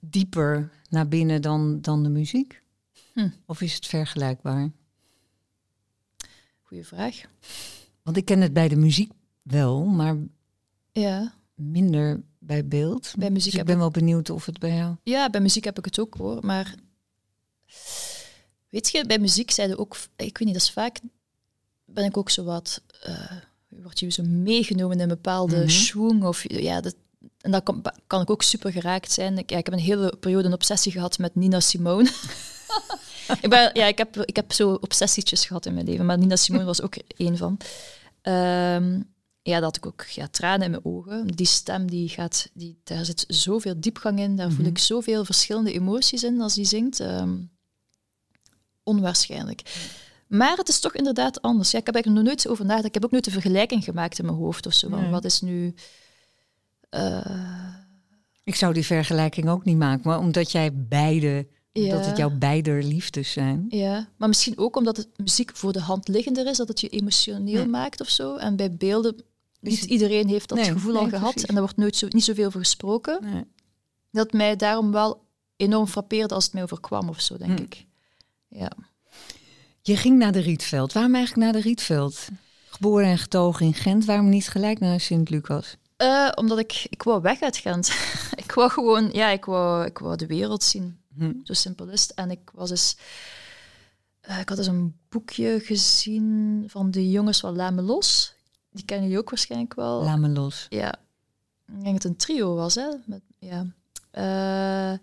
[0.00, 2.62] dieper naar binnen dan, dan de muziek?
[3.12, 3.28] Hm.
[3.46, 4.70] Of is het vergelijkbaar?
[6.62, 7.20] Goeie vraag.
[8.02, 9.12] Want ik ken het bij de muziek
[9.44, 10.16] wel, maar
[10.92, 11.34] Ja.
[11.54, 13.12] minder bij beeld.
[13.18, 14.96] Bij muziek dus ik ben wel benieuwd of het bij jou...
[15.02, 16.74] ja, bij muziek heb ik het ook hoor, maar
[18.68, 21.00] weet je, bij muziek zeiden ook, ik weet niet, dat is vaak,
[21.84, 23.32] ben ik ook zo wat, eh
[23.68, 26.94] word je zo meegenomen in een bepaalde schwung of ja, dat,
[27.40, 29.38] en dat kan, kan ik ook super geraakt zijn.
[29.38, 32.10] Ik, ja, ik heb een hele periode een obsessie gehad met Nina Simone.
[33.42, 36.36] ik, ben, ja, ik, heb, ik heb zo obsessietjes gehad in mijn leven, maar Nina
[36.36, 37.58] Simone was ook één van.
[38.22, 39.00] Ehm,
[39.46, 41.26] ja, dat ik ook ja, tranen in mijn ogen.
[41.26, 44.36] Die stem, die gaat, die, daar zit zoveel diepgang in.
[44.36, 44.68] Daar voel Mhm.
[44.68, 47.00] ik zoveel verschillende emoties in als die zingt.
[47.00, 47.36] Ehm,
[48.82, 49.62] onwaarschijnlijk.
[50.28, 51.70] Maar het is toch inderdaad anders.
[51.70, 52.88] Ja, ik heb eigenlijk nog nooit over nagedacht.
[52.88, 54.88] Ik heb ook nooit een vergelijking gemaakt in mijn hoofd of zo.
[54.88, 55.10] Nee.
[55.10, 55.74] Wat is nu...
[56.90, 57.74] eh,
[58.44, 61.96] Ik zou die vergelijking ook niet maken, maar omdat jij beide, Ja.
[61.96, 63.66] het jouw beider liefdes zijn.
[63.68, 66.88] Ja, maar misschien ook omdat het muziek voor de hand liggender is, dat het je
[66.88, 67.66] emotioneel Ja.
[67.66, 68.36] maakt of zo.
[68.36, 69.22] En bij beelden,
[69.70, 72.24] niet het- iedereen heeft dat Nee, gevoel al gehad en daar wordt nooit zo, niet
[72.24, 73.18] zoveel over gesproken.
[73.32, 73.44] Nee.
[74.10, 75.24] Dat mij daarom wel
[75.56, 77.62] enorm frappeerde als het mij overkwam of zo, denk Hm.
[77.64, 77.86] ik.
[78.48, 78.72] Ja.
[79.82, 80.92] Je ging naar de Rietveld.
[80.92, 82.28] Waarom eigenlijk naar de Rietveld?
[82.68, 85.76] Geboren en getogen in Gent, waarom niet gelijk naar Sint-Lucas?
[85.96, 87.92] Eh, omdat ik, ik wou weg uit Gent.
[88.44, 90.98] ik wou gewoon, ja, ik wou, ik wou de wereld zien.
[91.16, 91.32] Hm.
[91.44, 92.14] Zo simpel is het.
[92.14, 92.96] En ik was eens...
[94.20, 98.33] eh, ik had eens een boekje gezien van de jongens van Laat Me Los.
[98.74, 100.02] Die kennen jullie ook waarschijnlijk wel.
[100.02, 100.66] Laat me los.
[100.68, 100.94] Ja.
[101.66, 102.88] Ik denk dat het een trio was, hè.
[103.06, 103.66] Met, ja.
[104.10, 105.00] Eh, en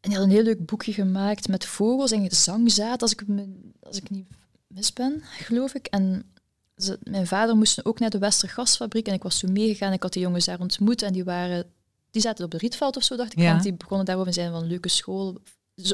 [0.00, 3.96] die had een heel leuk boekje gemaakt met vogels en zangzaad, als ik, me, als
[3.96, 4.28] ik niet
[4.66, 5.86] mis ben, geloof ik.
[5.86, 6.32] En
[6.76, 9.92] ze, mijn vader moest ook naar de Westergasfabriek en ik was toen meegegaan.
[9.92, 11.72] Ik had die jongens daar ontmoet en die waren...
[12.10, 13.38] Die zaten op de Rietveld of zo, dacht ik.
[13.38, 13.50] Ja.
[13.50, 15.40] Want die begonnen daarover en zeiden van leuke school.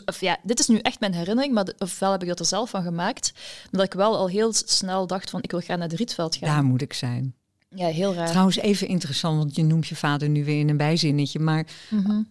[0.07, 2.71] Of ja, dit is nu echt mijn herinnering, maar ofwel heb ik dat er zelf
[2.71, 5.89] van gemaakt, maar dat ik wel al heel snel dacht van ik wil gaan naar
[5.89, 6.49] de Rietveld gaan.
[6.49, 7.35] Daar moet ik zijn.
[7.69, 8.29] Ja, heel raar.
[8.29, 11.39] Trouwens, even interessant, want je noemt je vader nu weer in een bijzinnetje.
[11.39, 12.23] Maar Mhm.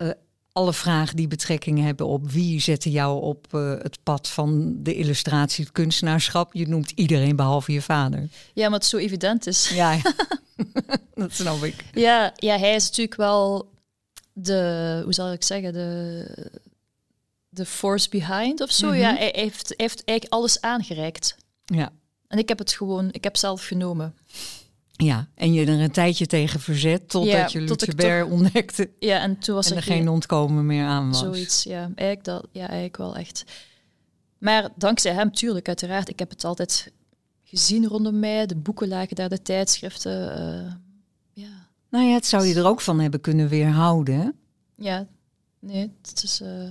[0.51, 4.95] alle vragen die betrekking hebben op wie zette jou op eh, het pad van de
[4.95, 6.53] illustratie, het kunstenaarschap.
[6.53, 8.29] Je noemt iedereen behalve je vader.
[8.53, 9.69] Ja, maar het zo evident is.
[9.69, 9.97] Ja,
[11.15, 11.85] dat snap ik.
[11.93, 13.71] Ja, ja, hij is natuurlijk wel
[14.33, 16.25] de, hoe zal ik zeggen, de,
[17.53, 18.87] de force behind of zo.
[18.87, 18.97] Mhm.
[18.97, 21.35] Ja, hij heeft, heeft eigenlijk alles aangereikt.
[21.65, 21.91] Ja.
[22.27, 24.15] En ik heb het gewoon, ik heb zelf genomen.
[24.91, 29.39] ja, en je er een tijdje tegen verzet totdat Ja, je Lucebert ontdekte Ja, en
[29.39, 31.19] toen was en er geen ontkomen meer aan was.
[31.19, 31.63] zoiets.
[31.63, 33.43] Ja, eigenlijk, dat, ja, eigenlijk wel echt.
[34.37, 36.09] Maar dankzij hem, tuurlijk, uiteraard.
[36.09, 36.91] Ik heb het altijd
[37.43, 38.45] gezien rondom mij.
[38.45, 40.35] De boeken lagen daar, de tijdschriften.
[40.37, 40.71] eh,
[41.33, 41.67] ja.
[41.89, 44.15] Nou ja, het zou je er ook van hebben kunnen weerhouden.
[44.19, 44.29] hè?
[44.75, 45.07] ja,
[45.59, 46.41] nee, het is...
[46.41, 46.67] eh,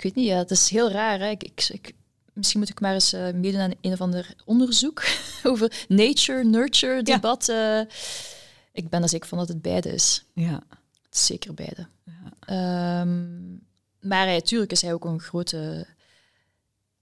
[0.00, 1.18] ik weet niet, ja, het is heel raar.
[1.18, 1.28] Hè?
[1.28, 1.94] Ik, ik, ik-
[2.32, 5.02] misschien moet ik maar eens eh, meedoen aan een of ander onderzoek
[5.42, 7.48] over nature-nurture debat.
[7.48, 7.80] eh.
[8.72, 10.24] ik ben er zeker van dat het beide is.
[10.34, 10.62] Ja.
[11.02, 11.86] Het is zeker beide.
[12.40, 13.50] Ehm,
[14.00, 15.86] maar natuurlijk is hij ook een grote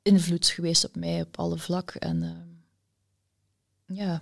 [0.03, 2.01] invloed geweest op mij op alle vlakken.
[2.01, 4.21] En ehm, ja.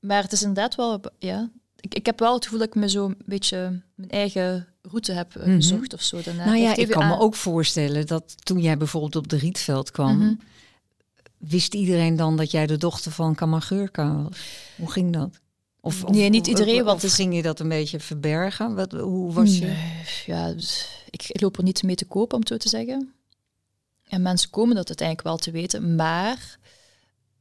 [0.00, 1.50] Maar het is inderdaad wel, ja.
[1.80, 5.12] Ik, ik heb wel het gevoel dat ik me zo een beetje mijn eigen route
[5.12, 5.54] heb eh, Mhm.
[5.54, 6.22] gezocht of zo.
[6.22, 6.44] Daarna.
[6.44, 10.18] Nou ja, ik kan me ook voorstellen dat toen jij bijvoorbeeld op de Rietveld kwam,
[10.18, 10.34] Mhm.
[11.38, 14.38] wist iedereen dan dat jij de dochter van Kamagurka was?
[14.76, 15.40] Hoe ging dat?
[15.80, 18.74] Of, Nee, niet iedereen, want ging je dat een beetje verbergen?
[18.74, 19.64] Wat, hoe was je?
[19.66, 22.68] Nee, ja, dus ik, ik loop er niet mee te koop, om het zo te
[22.68, 23.12] zeggen.
[24.08, 25.94] En mensen komen dat uiteindelijk wel te weten.
[25.94, 26.58] Maar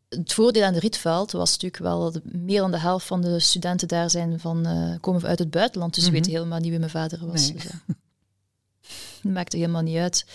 [0.09, 3.39] het voordeel aan de Rietveld was natuurlijk wel dat meer dan de helft van de
[3.39, 5.93] studenten daar zijn van, eh, komen uit het buitenland.
[5.93, 6.19] Dus ze Mhm.
[6.19, 7.47] weten helemaal niet wie mijn vader was.
[7.51, 7.53] Nee.
[7.53, 7.63] Dus,
[9.21, 10.25] dat maakte helemaal niet uit.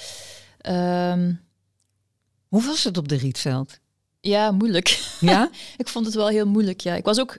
[0.58, 1.32] Ehm,
[2.48, 3.78] Hoe was het op de Rietveld?
[4.20, 4.88] ja, moeilijk.
[5.20, 5.50] Ja?
[5.76, 6.94] ik vond het wel heel moeilijk, ja.
[6.94, 7.38] Ik was ook,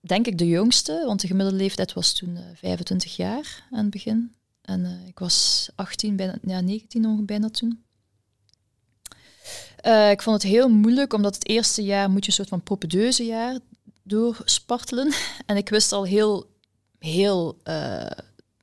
[0.00, 3.90] denk ik, de jongste, want de gemiddelde leeftijd was toen eh, 25 jaar aan het
[3.90, 4.34] begin.
[4.62, 7.84] En eh, ik was 18, bijna, ja, 19 nog bijna toen.
[9.76, 12.62] Eh, ik vond het heel moeilijk, omdat het eerste jaar moet je een soort van
[12.62, 13.58] propedeuzejaar
[14.02, 15.12] doorspartelen.
[15.46, 16.50] En ik wist al heel,
[16.98, 18.10] heel eh,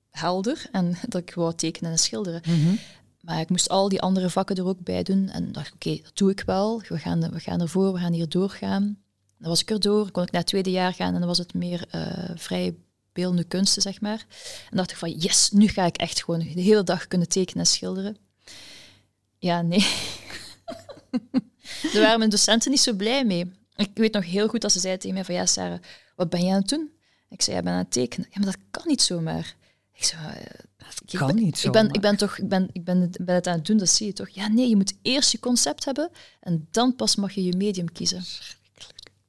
[0.10, 2.42] helder en dat ik wou tekenen en schilderen.
[2.46, 2.76] Mhm.
[3.22, 5.30] Maar ik moest al die andere vakken er ook bij doen.
[5.30, 6.82] En dacht, oké, dat doe ik wel.
[6.88, 8.98] We gaan, we gaan ervoor, we gaan hier doorgaan.
[9.38, 11.54] Dan was ik erdoor, kon ik naar het tweede jaar gaan en dan was het
[11.54, 12.76] meer eh vrij
[13.14, 14.26] beeldende kunsten, zeg maar.
[14.70, 17.60] En dacht ik van, yes, nu ga ik echt gewoon de hele dag kunnen tekenen
[17.60, 18.18] en schilderen.
[19.38, 19.88] Ja, nee.
[21.94, 23.52] Daar waren mijn docenten niet zo blij mee.
[23.76, 25.80] Ik weet nog heel goed dat ze zei tegen mij van, ja Sarah,
[26.16, 26.92] wat ben je aan het doen?
[27.30, 28.28] Ik zei, ja, ben aan het tekenen.
[28.32, 29.56] Ja, maar dat kan niet zomaar.
[29.94, 30.46] Ik zei, "Eh,
[31.06, 31.96] ik kan ben, niet ik ben, zomaar.
[31.96, 34.06] ik ben toch, ik ben, ik ben, het, ben het aan het doen, dat zie
[34.06, 34.30] je toch?
[34.30, 37.92] Ja, nee, je moet eerst je concept hebben en dan pas mag je je medium
[37.92, 38.24] kiezen.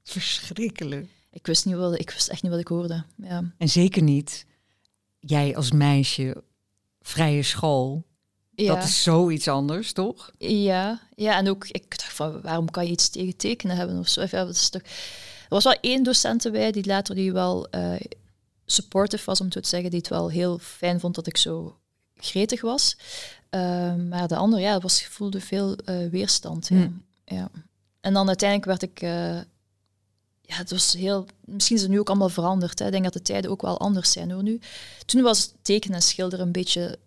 [0.02, 1.06] Verschrikkelijk.
[1.30, 3.04] Ik wist, niet wat, ik wist echt niet wat ik hoorde.
[3.16, 3.52] Ja.
[3.58, 4.46] En zeker niet
[5.18, 6.42] jij als meisje,
[7.00, 8.04] vrije school.
[8.56, 8.74] Ja.
[8.74, 10.30] Dat is zoiets anders, toch?
[10.38, 14.08] Ja, ja, en ook, ik dacht van, waarom kan je iets tegen tekenen hebben of
[14.08, 14.20] zo?
[14.20, 14.82] Ja, dat is toch...
[14.82, 18.00] Er was wel één docent erbij die later die wel eh,
[18.66, 21.36] supportive was, om het zo te zeggen, die het wel heel fijn vond dat ik
[21.36, 21.78] zo
[22.16, 22.96] gretig was.
[23.50, 26.68] Eh, maar de andere, ja, was, voelde veel eh, weerstand.
[26.68, 26.76] Ja.
[26.76, 27.04] Hmm.
[27.24, 27.50] ja.
[28.00, 29.00] En dan uiteindelijk werd ik...
[29.02, 29.40] eh,
[30.46, 31.26] ja, het was heel...
[31.44, 32.78] Misschien is het nu ook allemaal veranderd.
[32.78, 32.84] Hè.
[32.84, 34.60] Ik denk dat de tijden ook wel anders zijn hoor nu.
[35.06, 36.98] Toen was tekenen en schilderen een beetje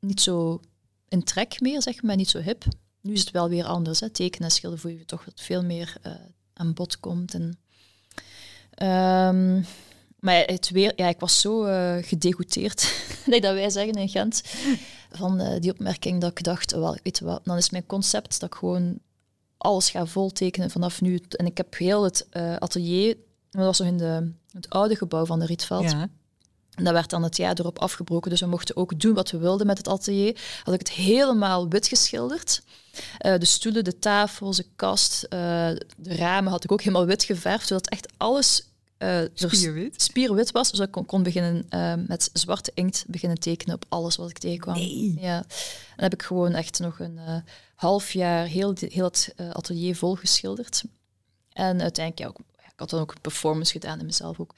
[0.00, 0.60] niet zo
[1.10, 2.64] in trek meer, zeg maar, niet zo hip.
[3.00, 4.00] Nu is het wel weer anders.
[4.00, 4.10] Hè.
[4.10, 6.12] Tekenen en schilderen voel je toch wat veel meer eh,
[6.52, 7.34] aan bod komt.
[7.34, 7.58] En,
[8.80, 9.62] Ehm,
[10.18, 11.62] maar het weer, ja, ik was zo
[12.02, 14.42] gedegoûteerd, nee, dat wij zeggen in Gent,
[15.10, 18.40] van eh, die opmerking dat ik dacht, wel, weet je wat, dan is mijn concept
[18.40, 18.98] dat ik gewoon
[19.56, 21.20] alles ga voltekenen vanaf nu.
[21.30, 22.26] En ik heb heel het
[22.58, 23.16] atelier,
[23.50, 25.94] dat was nog in de, het oude gebouw van de Rietveld.
[26.80, 28.30] En dat werd dan het jaar erop afgebroken.
[28.30, 30.40] Dus we mochten ook doen wat we wilden met het atelier.
[30.62, 32.62] Had ik het helemaal wit geschilderd.
[33.18, 35.30] Eh, de stoelen, de tafels, de kast, eh,
[35.96, 37.66] de ramen had ik ook helemaal wit geverfd.
[37.66, 40.02] Zodat echt alles er Spierwit?
[40.02, 40.68] spierwit was.
[40.68, 41.66] Zodat ik kon, kon beginnen
[42.06, 44.74] met zwarte inkt beginnen tekenen op alles wat ik tegenkwam.
[44.74, 45.16] Nee.
[45.20, 45.36] Ja.
[45.36, 45.44] En
[45.96, 47.18] dan heb ik gewoon echt nog een
[47.74, 50.82] half jaar heel, heel het atelier vol geschilderd.
[51.52, 54.54] En uiteindelijk, ja, ook, ja, ik had dan ook een performance gedaan en mezelf ook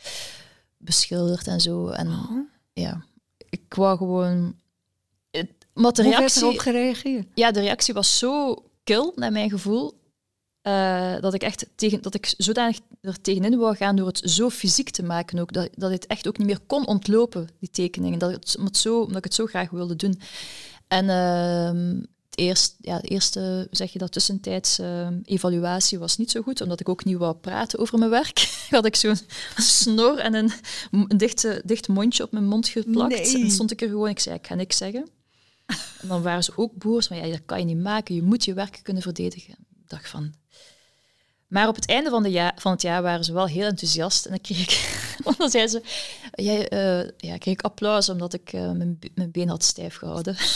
[0.84, 1.88] beschilderd en zo.
[1.88, 2.38] En Oh.
[2.72, 3.04] ja,
[3.48, 4.54] ik wou gewoon...
[5.30, 7.26] Het, maar de Hoe reactie, erop gereageerd?
[7.34, 10.00] ja, de reactie was zo kil, naar mijn gevoel,
[10.62, 14.50] eh, dat ik echt tegen, dat ik zodanig er tegenin wou gaan door het zo
[14.50, 18.18] fysiek te maken ook, dat, dat het echt ook niet meer kon ontlopen, die tekeningen.
[18.18, 20.20] Dat het, omdat, zo, omdat ik het zo graag wilde doen.
[20.88, 22.02] En ehm,
[22.34, 26.80] eerst, ja, de eerste, zeg je dat, tussentijds ehm, evaluatie was niet zo goed, omdat
[26.80, 28.38] ik ook niet wou praten over mijn werk.
[28.70, 29.16] had ik zo'n
[29.56, 30.52] snor en een,
[30.90, 33.32] een dichte, dicht mondje op mijn mond geplakt.
[33.32, 33.42] Nee.
[33.42, 35.08] En stond ik er gewoon, ik zei, ik ga niks zeggen.
[36.00, 38.14] En dan waren ze ook boos, maar ja, dat kan je niet maken.
[38.14, 39.54] Je moet je werk kunnen verdedigen.
[39.82, 40.34] Ik dacht van...
[41.52, 44.24] Maar op het einde van, de ja van het jaar waren ze wel heel enthousiast.
[44.24, 45.06] En dan kreeg ik...
[45.38, 45.82] dan zei ze...
[46.32, 50.36] Jij, eh, ja, kreeg ik applaus omdat ik eh, mijn, mijn been had stijf gehouden.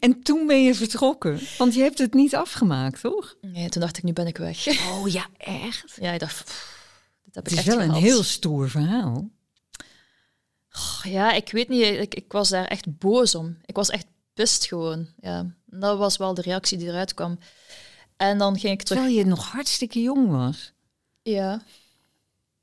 [0.00, 3.34] En toen ben je vertrokken, want je hebt het niet afgemaakt, toch?
[3.40, 4.66] Nee, toen dacht ik, nu ben ik weg.
[4.66, 5.96] Oh ja, echt?
[6.00, 6.44] Ja, ik dacht...
[6.44, 6.80] pff,
[7.24, 9.30] dit heb Het ik is echt wel een heel stoer verhaal.
[11.02, 11.84] Ja, ik weet niet.
[11.84, 13.56] Ik, ik was daar echt boos om.
[13.64, 15.08] Ik was echt pist gewoon.
[15.20, 17.38] Ja, dat was wel de reactie die eruit kwam.
[18.20, 19.02] En dan ging ik terug...
[19.02, 20.72] Terwijl je nog hartstikke jong was.
[21.22, 21.62] Ja.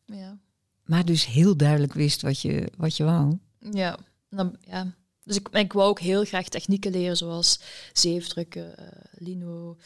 [0.06, 0.38] Ja.
[0.86, 3.38] Maar dus heel duidelijk wist wat je, wat je wou.
[3.72, 3.98] Ja.
[4.30, 4.94] Dan, ja.
[5.24, 7.60] Dus ik, ik wou ook heel graag technieken leren, zoals
[7.94, 9.78] zeefdrukken, eh, lino,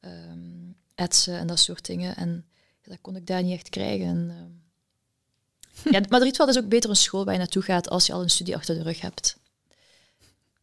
[0.00, 2.16] ehm, etsen en dat soort dingen.
[2.16, 2.46] En
[2.82, 4.06] dat kon ik daar niet echt krijgen.
[4.06, 8.12] En, ehm, ja, maar is ook beter een school waar je naartoe gaat als je
[8.12, 9.38] al een studie achter de rug hebt.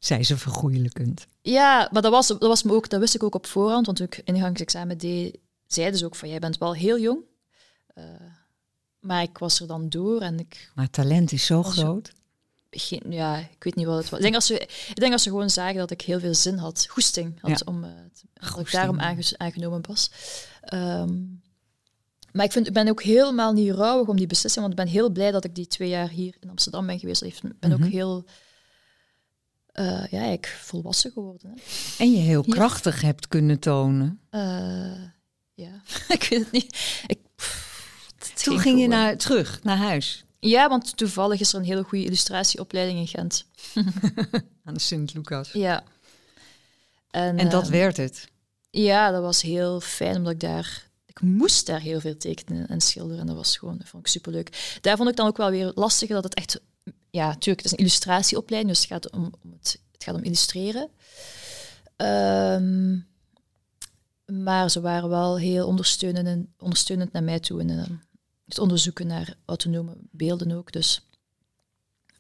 [0.02, 1.28] Zei ze vergoeilijkend.
[1.42, 3.98] Ja, maar dat, was, dat, was me ook, dat wist ik ook op voorhand, want
[3.98, 5.38] toen ik ingangsexamen deed,
[5.68, 7.20] zeiden ze ook van, jij bent wel heel jong.
[7.88, 8.04] Eh,
[9.00, 12.12] maar ik was er dan door en ik Maar talent is zo groot.
[12.70, 14.20] geen, ja, ik weet niet wat het was.
[14.20, 16.58] Ik denk als ze, ik denk als ze gewoon zagen dat ik heel veel zin
[16.58, 17.62] had, goesting had, Ja.
[17.66, 17.90] om, eh,
[18.34, 20.12] dat ik daarom aange- aangenomen was.
[20.62, 21.20] Ehm,
[22.32, 24.94] maar ik, vind, ik ben ook helemaal niet rouwig om die beslissing, want ik ben
[24.94, 27.22] heel blij dat ik die twee jaar hier in Amsterdam ben geweest.
[27.24, 27.84] Ik ben Mhm.
[27.84, 28.26] ook heel
[29.72, 31.50] eh, ja, ik volwassen geworden.
[31.50, 31.62] Hè.
[31.98, 34.20] En je heel krachtig hebt kunnen tonen.
[34.30, 35.04] Eh,
[35.54, 35.82] ja,
[36.16, 37.04] ik weet het niet.
[37.08, 40.24] Ik, pff, het Toen ging je naar, terug naar huis.
[40.40, 43.46] Ja, want toevallig is er een hele goede illustratieopleiding in Gent.
[44.66, 45.52] Aan de Sint-Lucas.
[45.52, 45.84] Ja.
[47.12, 48.30] En, En dat ehm, werd het.
[48.70, 50.90] Ja, dat was heel fijn, omdat ik daar...
[51.06, 53.20] Ik moest daar heel veel tekenen en schilderen.
[53.20, 54.78] En dat was gewoon, dat vond ik superleuk.
[54.82, 56.62] Daar vond ik dan ook wel weer lastig dat het echt...
[57.12, 60.24] Ja, natuurlijk, het is een illustratieopleiding, dus het gaat om, om het, het gaat om
[60.24, 60.90] illustreren.
[61.96, 63.00] Ehm,
[64.26, 67.60] maar ze waren wel heel ondersteunend, en, ondersteunend naar mij toe.
[67.62, 67.90] En eh,
[68.46, 70.72] het onderzoeken naar autonome beelden ook.
[70.72, 71.08] Dus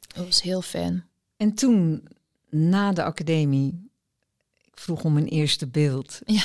[0.08, 1.06] dat was heel fijn.
[1.38, 2.08] En toen,
[2.50, 3.91] na de academie,
[4.74, 6.19] ik vroeg om een eerste beeld.
[6.26, 6.43] Ja.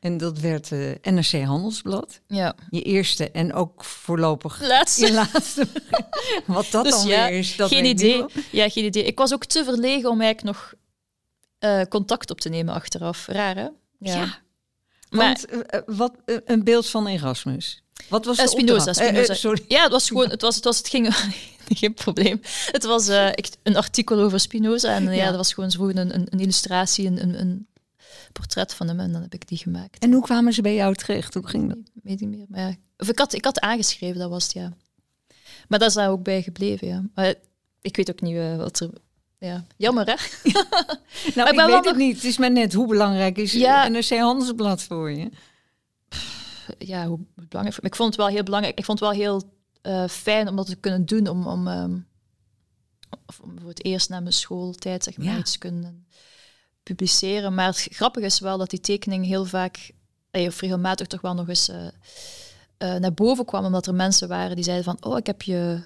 [0.00, 2.20] En dat werd eh NRC Handelsblad.
[2.26, 2.54] Ja.
[2.70, 5.06] Je eerste en ook voorlopig Laatste.
[5.06, 5.66] je laatste.
[6.46, 8.24] Wat dat Dus dan ja, weer is, dat geen idee.
[8.50, 9.04] Ja, geen idee.
[9.04, 10.72] Ik was ook te verlegen om eigenlijk nog
[11.58, 13.26] eh, contact op te nemen achteraf.
[13.26, 13.68] Raar, hè?
[13.98, 14.38] Ja.
[15.10, 17.82] Maar Want eh, eh, wat, eh, een beeld van Erasmus.
[18.08, 18.90] Wat was Eh, de Spinoza?
[18.92, 19.34] Eh, eh, Spinoza.
[19.34, 19.64] sorry.
[19.68, 21.14] ja, het was gewoon, het was, het was, het ging,
[21.80, 22.40] geen probleem.
[22.70, 25.26] Het was eh, echt een artikel over Spinoza en ja, Ja.
[25.26, 27.66] dat was gewoon, vroegen een, een, een illustratie, een, een, een
[28.32, 29.98] portret van hem en dan heb ik die gemaakt.
[29.98, 31.34] En hoe kwamen ze bij jou terecht?
[31.34, 31.78] Hoe ging dat?
[31.78, 32.74] Ik weet niet meer, maar ja.
[32.96, 34.72] Of ik had, ik had aangeschreven, dat was het, ja.
[35.68, 37.02] Maar dat is daar ook bij gebleven, ja.
[37.14, 37.34] Maar
[37.80, 38.90] ik weet ook niet eh, wat er...
[39.40, 40.14] Ja, jammer, hè?
[41.34, 42.14] Nou, ik ik, ben weet het nog- niet.
[42.16, 43.88] Het is maar net hoe belangrijk is ja.
[43.88, 45.30] NRC Handelsblad voor je?
[46.78, 47.84] ja, hoe belangrijk.
[47.84, 48.78] Ik vond het wel heel belangrijk.
[48.78, 49.42] Ik vond het wel heel
[49.80, 51.28] eh, fijn om dat te kunnen doen.
[51.28, 51.98] Om, om, ehm,
[53.26, 55.38] of om voor het eerst na mijn schooltijd zeg maar, Ja.
[55.38, 56.06] iets te kunnen
[56.82, 57.54] publiceren.
[57.54, 59.90] Maar het grappige is wel dat die tekening heel vaak,
[60.30, 61.86] of regelmatig toch wel nog eens eh,
[62.76, 63.64] eh, naar boven kwam.
[63.64, 65.82] Omdat er mensen waren die zeiden van, oh, ik heb je,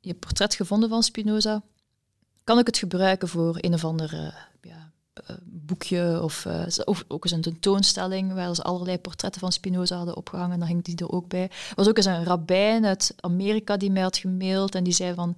[0.00, 1.62] je portret gevonden van Spinoza.
[2.44, 4.34] Kan ik het gebruiken voor een of ander ja, eh,
[5.44, 10.16] boekje of eh, z- ook, eens een tentoonstelling waar ze allerlei portretten van Spinoza hadden
[10.16, 10.58] opgehangen.
[10.58, 11.42] Dan ging die er ook bij.
[11.42, 15.14] Er was ook eens een rabbijn uit Amerika die mij had gemaild en die zei
[15.14, 15.36] van...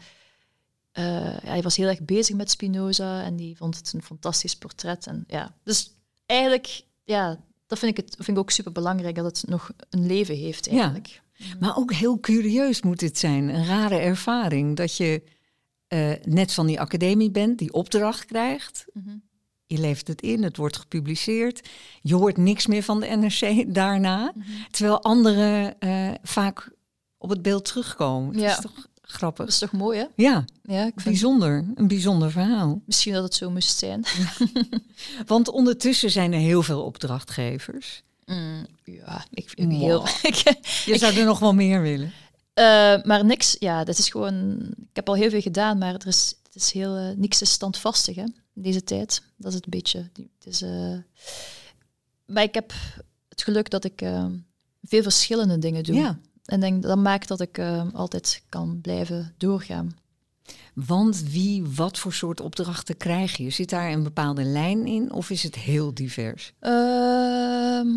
[0.92, 4.56] eh, ja, hij was heel erg bezig met Spinoza en die vond het een fantastisch
[4.56, 5.06] portret.
[5.06, 5.90] En, ja, dus
[6.26, 10.06] eigenlijk, ja, dat vind ik, het, vind ik ook super belangrijk dat het nog een
[10.06, 11.22] leven heeft eigenlijk.
[11.60, 13.48] Maar ook heel curieus moet het zijn.
[13.48, 15.22] Een rare ervaring dat je
[15.86, 18.84] eh, net van die academie bent, die opdracht krijgt.
[18.92, 19.16] Mhm.
[19.66, 21.68] Je levert het in, het wordt gepubliceerd.
[22.02, 24.32] Je hoort niks meer van de NRC daarna.
[24.34, 24.46] Mhm.
[24.70, 26.70] Terwijl anderen eh, vaak
[27.18, 28.32] op het beeld terugkomen.
[28.32, 28.50] Dat Ja.
[28.50, 29.44] is toch grappig?
[29.44, 30.04] Dat is toch mooi, hè?
[30.16, 31.64] Ja, Ja, ik vind bijzonder.
[31.74, 32.82] Een bijzonder verhaal.
[32.86, 34.04] misschien dat het zo moest zijn.
[35.26, 38.02] Want ondertussen zijn er heel veel opdrachtgevers.
[38.24, 39.80] Mm, ja, ik vind Mwah.
[39.80, 40.06] heel...
[40.92, 42.12] Je zou er nog wel meer willen.
[42.54, 42.64] Eh,
[43.02, 44.58] maar niks, ja, dat is gewoon.
[44.60, 47.50] Ik heb al heel veel gedaan, maar er is, het is heel, eh, niks is
[47.50, 48.24] standvastig hè,
[48.62, 49.22] deze tijd.
[49.36, 49.98] Dat is het beetje.
[49.98, 50.96] Het is, eh,
[52.26, 52.72] maar ik heb
[53.28, 54.26] het geluk dat ik eh,
[54.82, 55.96] veel verschillende dingen doe.
[55.96, 56.18] Ja.
[56.44, 59.96] En denk, dat maakt dat ik eh, altijd kan blijven doorgaan.
[60.74, 63.50] Want wie, wat voor soort opdrachten krijg je?
[63.50, 66.52] Zit daar een bepaalde lijn in of is het heel divers?
[66.60, 67.88] Ehm,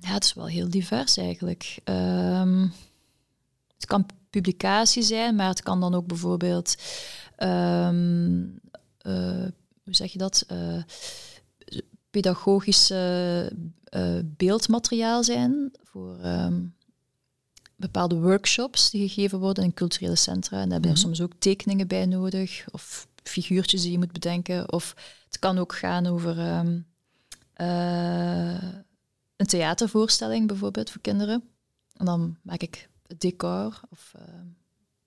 [0.00, 1.78] ja, het is wel heel divers eigenlijk.
[1.84, 2.66] Ehm,
[3.74, 6.74] het kan publicatie zijn, maar het kan dan ook bijvoorbeeld,
[7.36, 8.46] ehm,
[8.98, 9.44] eh,
[9.88, 10.82] hoe zeg je dat, uh,
[12.10, 13.52] pedagogische
[13.90, 16.16] uh, beeldmateriaal zijn voor
[17.76, 20.56] bepaalde workshops die gegeven worden in culturele centra.
[20.56, 21.06] En daar hebben er mhm.
[21.06, 24.72] soms ook tekeningen bij nodig of figuurtjes die je moet bedenken.
[24.72, 26.86] Of het kan ook gaan over um,
[29.36, 31.44] een theatervoorstelling bijvoorbeeld voor kinderen.
[31.96, 33.80] En dan maak ik het decor.
[33.90, 34.22] Of, uh,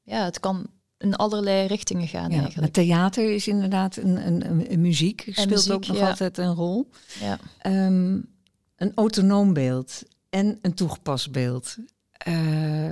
[0.02, 0.70] ja, het kan
[1.02, 2.76] in allerlei richtingen gaan ja, eigenlijk.
[2.76, 6.90] Het theater is inderdaad een, een, een muziek, speelt muziek, ook nog altijd een rol.
[7.20, 7.40] Ja.
[7.88, 8.30] Um,
[8.76, 11.76] een autonoom beeld en een toegepast beeld.
[12.28, 12.92] Uh,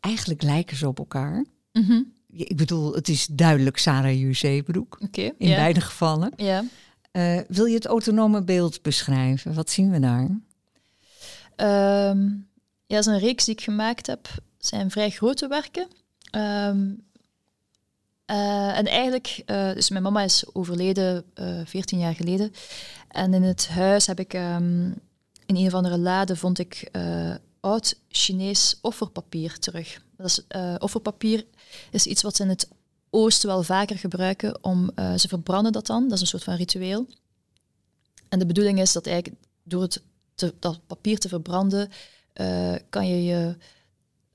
[0.00, 1.44] eigenlijk lijken ze op elkaar.
[1.72, 2.12] Mm -hmm.
[2.32, 4.98] Ik bedoel, het is duidelijk Sarah Juzeebroek.
[5.00, 6.32] Okay, in beide gevallen.
[6.36, 9.54] Uh, wil je het autonome beeld beschrijven?
[9.54, 10.40] Wat zien we daar?
[12.10, 12.48] Um,
[12.86, 14.28] ja, dat is een reeks die ik gemaakt heb.
[14.56, 15.88] Het zijn vrij grote werken.
[16.36, 17.04] Um,
[18.32, 22.52] uh, en eigenlijk, uh, dus mijn mama is overleden uh, 14 jaar geleden.
[23.08, 24.94] En in het huis heb ik um,
[25.46, 26.90] in een of andere lade vond ik
[27.60, 30.02] oud Chinees offerpapier terug.
[30.16, 30.40] Dat is,
[30.78, 31.44] offerpapier
[31.90, 32.68] is iets wat ze in het
[33.10, 36.02] oosten wel vaker gebruiken om ze verbranden dat dan.
[36.02, 37.06] Dat is een soort van ritueel.
[38.28, 40.02] En de bedoeling is dat eigenlijk door het
[40.34, 41.90] te, dat papier te verbranden
[42.88, 43.56] kan je, je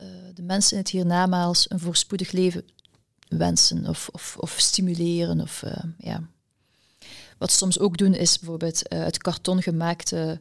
[0.01, 2.63] uh, de mensen in het hiernamaals een voorspoedig leven
[3.27, 5.41] wensen of, of, of stimuleren.
[5.41, 6.21] Of, uh, ja.
[7.37, 10.39] Wat ze soms ook doen is bijvoorbeeld uit karton gemaakte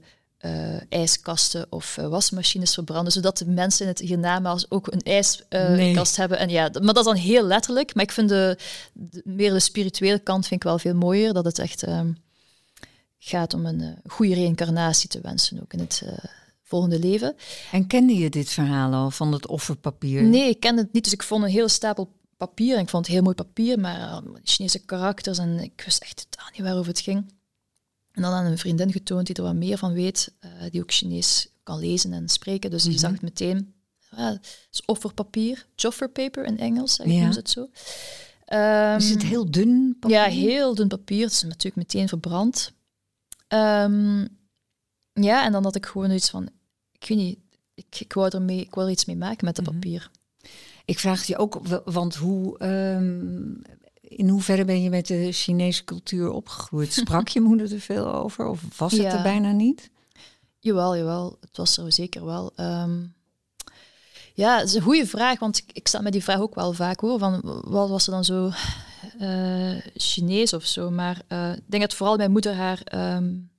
[0.88, 5.46] ijskasten of wasmachines verbranden, zodat de mensen in het hiernamaals ook een ijskast
[5.76, 5.96] nee.
[6.14, 6.38] hebben.
[6.38, 7.94] En ja, maar dat is dan heel letterlijk.
[7.94, 8.58] Maar ik vind de,
[8.92, 12.12] de, meer de spirituele kant vind ik wel veel mooier, dat het echt ehm,
[13.18, 16.02] gaat om een goede reïncarnatie te wensen ook in het
[16.66, 17.36] volgende leven.
[17.72, 20.22] En kende je dit verhaal al van het offerpapier?
[20.22, 21.04] Nee, ik kende het niet.
[21.04, 22.76] Dus ik vond een hele stapel papier.
[22.76, 25.38] En ik vond het heel mooi papier, maar uh, Chinese karakters.
[25.38, 27.34] En ik wist echt totaal niet waarover het ging.
[28.12, 30.92] En dan aan een vriendin getoond die er wat meer van weet, uh, die ook
[30.92, 32.70] Chinees kan lezen en spreken.
[32.70, 33.06] Dus die mm -hmm.
[33.06, 33.74] zag het meteen.
[34.10, 37.28] Ah, het is offerpapier, joffer paper in Engels, ja.
[37.28, 37.60] het zo.
[38.52, 40.16] Um, is het heel dun papier?
[40.16, 41.22] Ja, heel dun papier.
[41.22, 42.72] Het is natuurlijk meteen verbrand.
[43.48, 44.28] Um,
[45.12, 46.48] ja, en dan had ik gewoon iets van,
[46.98, 47.38] ik weet niet,
[47.74, 49.80] ik, ik, wou, er mee, ik wou er iets mee maken met het mm -hmm.
[49.80, 50.10] papier.
[50.84, 53.62] Ik vraag je ook, want hoe, um,
[54.00, 56.92] in hoeverre ben je met de Chinese cultuur opgegroeid?
[57.02, 59.16] Sprak je moeder er veel over of was het ja.
[59.16, 59.90] er bijna niet?
[60.58, 61.36] Jawel, jawel.
[61.40, 62.52] Het was er zeker wel.
[62.56, 63.14] Um,
[64.34, 66.72] ja, dat is een goede vraag, want ik, ik sta met die vraag ook wel
[66.72, 67.18] vaak hoor.
[67.18, 68.50] Van wat was er dan zo
[69.20, 70.90] uh, Chinees of zo?
[70.90, 73.50] Maar uh, ik denk dat vooral mijn moeder haar um,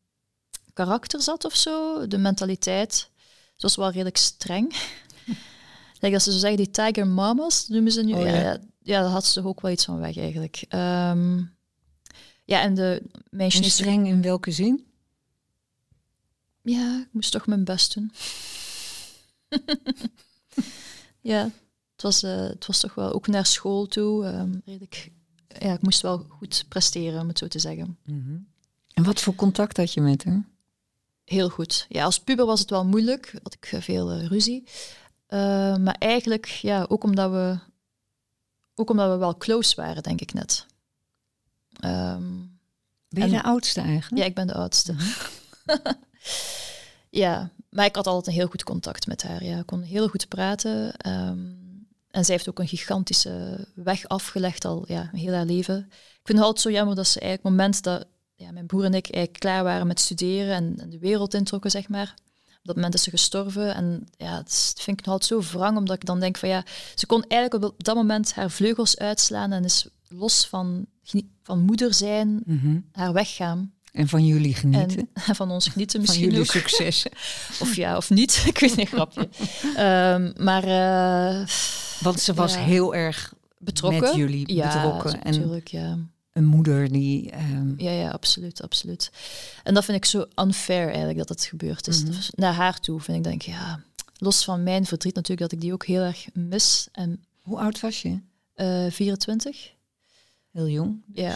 [0.74, 3.10] karakter zat of zo, de mentaliteit.
[3.58, 4.76] Ze was wel redelijk streng.
[6.00, 8.14] like als ze zo zeggen, die tiger mamas noemen ze nu.
[8.14, 8.36] Oh, ja.
[8.36, 10.66] Ja, ja, daar had ze toch ook wel iets van weg eigenlijk.
[10.70, 11.56] Um,
[12.46, 13.66] ja, en de meisjes...
[13.66, 14.86] En streng in welke zin?
[16.62, 18.12] Ja, ik moest toch mijn best doen.
[21.32, 21.44] ja,
[21.92, 24.26] het was, uh, het was toch wel ook naar school toe.
[24.26, 25.12] Um, redelijk,
[25.60, 27.98] ja, ik moest wel goed presteren, om het zo te zeggen.
[28.06, 28.48] Mm -hmm.
[28.94, 30.46] En wat voor contact had je met haar?
[31.30, 31.86] Heel goed.
[31.90, 34.64] Ja, als puber was het wel moeilijk, had ik veel uh, ruzie.
[35.30, 37.58] Uh, maar eigenlijk, ja, ook omdat we,
[38.76, 40.66] ook omdat we wel close waren, denk ik net.
[41.86, 42.60] Um,
[43.10, 44.22] ben je en, de oudste eigenlijk?
[44.22, 44.96] Ja, ik ben de oudste.
[47.10, 49.44] ja, maar ik had altijd een heel goed contact met haar.
[49.44, 49.58] Ja.
[49.58, 50.94] Ik kon heel goed praten.
[51.08, 51.66] Um,
[52.12, 55.78] en zij heeft ook een gigantische weg afgelegd al ja, heel haar leven.
[55.90, 58.08] Ik vind het altijd zo jammer dat ze eigenlijk het moment dat
[58.38, 61.72] ja, mijn broer en ik eigenlijk klaar waren met studeren en, en de wereld introkken,
[61.72, 62.14] zeg maar.
[62.48, 63.76] Op dat moment is ze gestorven.
[63.76, 66.64] En ja, dat vind ik nog altijd zo wrang, omdat ik dan denk van ja,
[66.96, 70.86] ze kon eigenlijk op dat moment haar vleugels uitslaan en is los van,
[71.44, 72.86] van moeder zijn, mm -hmm.
[72.92, 73.72] haar weggaan.
[73.92, 75.10] En van jullie genieten.
[75.28, 76.54] En van ons genieten misschien Van jullie ook.
[76.56, 77.12] successen.
[77.62, 78.44] of ja, of niet.
[78.48, 79.30] ik weet niet, grapje.
[79.64, 80.64] um, maar...
[80.68, 81.48] Uh,
[82.00, 82.60] Want ze was ja.
[82.60, 84.02] heel erg betrokken.
[84.02, 85.24] met jullie ja, betrokken.
[85.24, 85.98] En natuurlijk, ja
[86.38, 87.34] een moeder die.
[87.36, 87.74] Um...
[87.78, 89.12] Ja, ja, absoluut, absoluut.
[89.64, 91.98] En dat vind ik zo unfair eigenlijk dat het gebeurd is.
[92.04, 92.08] Mhm.
[92.08, 92.24] Mm -hmm.
[92.36, 93.84] Naar haar toe vind ik denk, ja,
[94.18, 96.88] los van mijn verdriet natuurlijk, dat ik die ook heel erg mis.
[96.92, 98.20] En, Hoe oud was je?
[98.56, 99.74] Uh, 24.
[100.52, 101.02] Heel jong.
[101.06, 101.24] Dus.
[101.24, 101.36] Ja.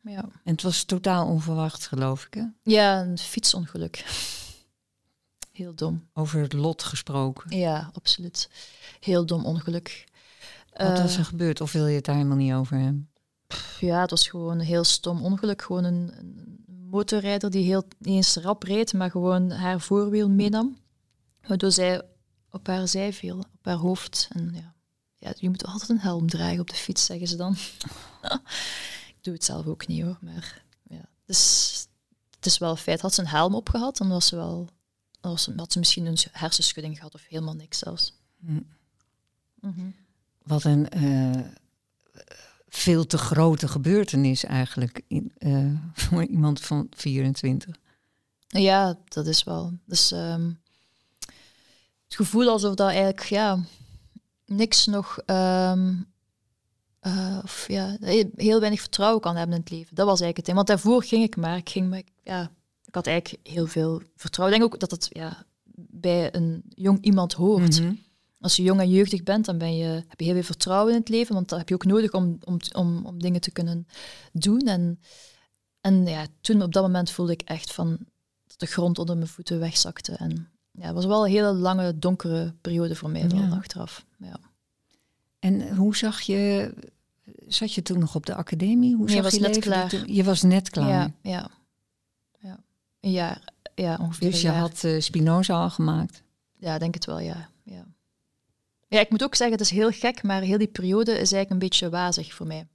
[0.00, 0.22] ja.
[0.44, 2.34] En het was totaal onverwacht, geloof ik.
[2.34, 2.44] Hè?
[2.62, 4.04] Ja, een fietsongeluk.
[5.52, 6.08] heel dom.
[6.14, 7.56] Over het lot gesproken.
[7.58, 8.48] Ja, absoluut.
[9.00, 10.04] Heel dom ongeluk.
[10.76, 11.60] Wat Eh, is er gebeurd?
[11.60, 13.09] Of wil je het daar helemaal niet over hebben?
[13.80, 15.62] Ja, het was gewoon een heel stom ongeluk.
[15.62, 20.78] Gewoon een, een motorrijder die heel, niet eens rap reed, maar gewoon haar voorwiel meenam.
[21.46, 22.02] Waardoor zij
[22.50, 24.28] op haar zij viel, op haar hoofd.
[24.32, 24.74] En ja,
[25.16, 27.56] ja, je moet altijd een helm dragen op de fiets, zeggen ze dan.
[29.16, 31.04] ik doe het zelf ook niet hoor, maar ja.
[31.24, 31.70] Dus
[32.36, 33.00] het is wel een feit.
[33.00, 34.68] Had ze een helm opgehad, dan was ze wel,
[35.20, 38.12] dan was ze, had ze misschien een hersenschudding gehad of helemaal niks zelfs.
[38.38, 38.60] Hm.
[39.60, 39.90] Mhm.
[40.42, 41.46] Wat een eh,
[42.70, 45.72] veel te grote gebeurtenis eigenlijk in, eh,
[46.04, 47.76] voor iemand van 24.
[48.46, 49.72] Ja, dat is wel.
[49.86, 50.50] Dus ehm,
[52.04, 53.58] het gevoel alsof dat eigenlijk ja,
[54.46, 55.94] niks nog ehm,
[57.00, 57.96] eh, of ja,
[58.34, 59.94] heel weinig vertrouwen kan hebben in het leven.
[59.94, 60.56] Dat was eigenlijk het ding.
[60.56, 61.56] Want daarvoor ging ik maar.
[61.56, 62.50] Ik ging maar, ja,
[62.84, 64.56] ik had eigenlijk heel veel vertrouwen.
[64.56, 65.44] Ik denk ook dat het ja,
[65.74, 67.80] bij een jong iemand hoort.
[67.80, 67.92] Mhm.
[68.40, 70.98] Als je jong en jeugdig bent, dan ben je, heb je heel veel vertrouwen in
[70.98, 73.86] het leven, want dat heb je ook nodig om, om, om, om dingen te kunnen
[74.32, 74.60] doen.
[74.60, 75.00] En,
[75.80, 77.98] en ja, toen op dat moment voelde ik echt van
[78.46, 80.12] dat de grond onder mijn voeten wegzakte.
[80.12, 83.48] En ja, het was wel een hele lange, donkere periode voor mij, Ja.
[83.48, 84.04] achteraf.
[84.18, 84.36] Ja.
[85.38, 86.72] En hoe zag je,
[87.46, 88.94] zat je toen nog op de academie?
[88.96, 89.88] Hoe Nee, zag was je net leven er klaar.
[89.88, 90.14] toen?
[90.14, 90.88] Je was net klaar.
[90.88, 91.50] Ja, ja,
[92.38, 92.58] ja.
[93.00, 96.22] Een jaar, ja, ongeveer Dus je had eh, Spinoza al gemaakt.
[96.58, 97.48] Ja, denk het wel, ja.
[97.64, 97.86] ja.
[98.90, 101.50] Ja, ik moet ook zeggen, het is heel gek, maar heel die periode is eigenlijk
[101.50, 102.66] een beetje wazig voor mij.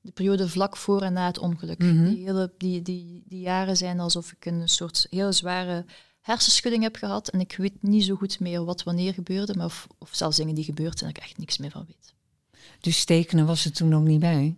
[0.00, 1.78] De periode vlak voor en na het ongeluk.
[1.78, 2.04] Mhm.
[2.08, 5.84] die, hele, die, die, die jaren zijn alsof ik een soort heel zware
[6.20, 9.86] hersenschudding heb gehad en ik weet niet zo goed meer wat wanneer gebeurde, maar of,
[9.98, 12.14] of zelfs dingen die gebeurd zijn, dat ik echt niks meer van weet.
[12.80, 14.56] Dus tekenen was er toen ook niet bij.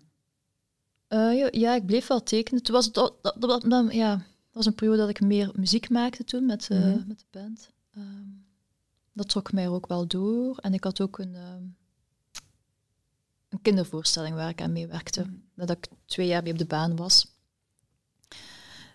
[1.09, 2.63] Eh, ja, ja, ik bleef wel tekenen.
[2.63, 6.25] Toen was het, dat, dat, ja, dat was een periode dat ik meer muziek maakte
[6.25, 7.03] toen met, eh, Mhm.
[7.07, 7.71] met de band.
[7.95, 8.03] Ehm,
[9.15, 10.57] dat trok mij ook wel door.
[10.57, 11.63] En ik had ook een, ehm,
[13.49, 15.27] een kindervoorstelling waar ik aan meewerkte.
[15.55, 17.27] Nadat ik twee jaar mee op de baan was.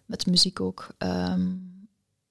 [0.06, 0.88] Met muziek ook.
[0.98, 1.56] Ehm,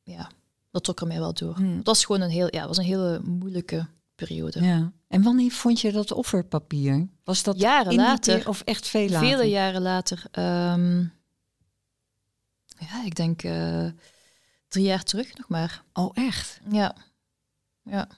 [0.02, 0.30] ja,
[0.70, 1.54] dat trok er mij wel door.
[1.54, 1.76] Hmm.
[1.76, 4.64] Het was gewoon een, heel, ja, was een hele moeilijke periode.
[4.64, 4.92] Ja.
[5.08, 7.08] En wanneer vond je dat offerpapier?
[7.24, 8.48] Was dat Jaren later.
[8.48, 9.28] Of echt veel later?
[9.28, 10.24] Vele jaren later.
[10.30, 11.00] ehm,
[12.78, 13.86] ja, ik denk eh,
[14.68, 15.82] drie jaar terug nog maar.
[15.92, 16.60] Oh, echt?
[16.70, 16.94] Ja.
[17.90, 18.08] Ja.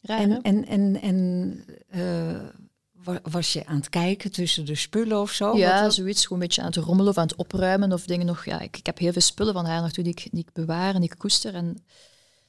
[0.00, 0.20] Raar?
[0.20, 2.48] En, en, en, en eh,
[2.92, 5.56] wa- was je aan het kijken tussen de spullen of zo?
[5.56, 6.22] ja, Wat zoiets.
[6.22, 8.44] Gewoon een beetje aan het rommelen of aan het opruimen of dingen nog.
[8.44, 10.94] Ja, ik, ik heb heel veel spullen van haar nog die ik, die ik bewaar
[10.94, 11.54] en die ik koester.
[11.54, 11.66] En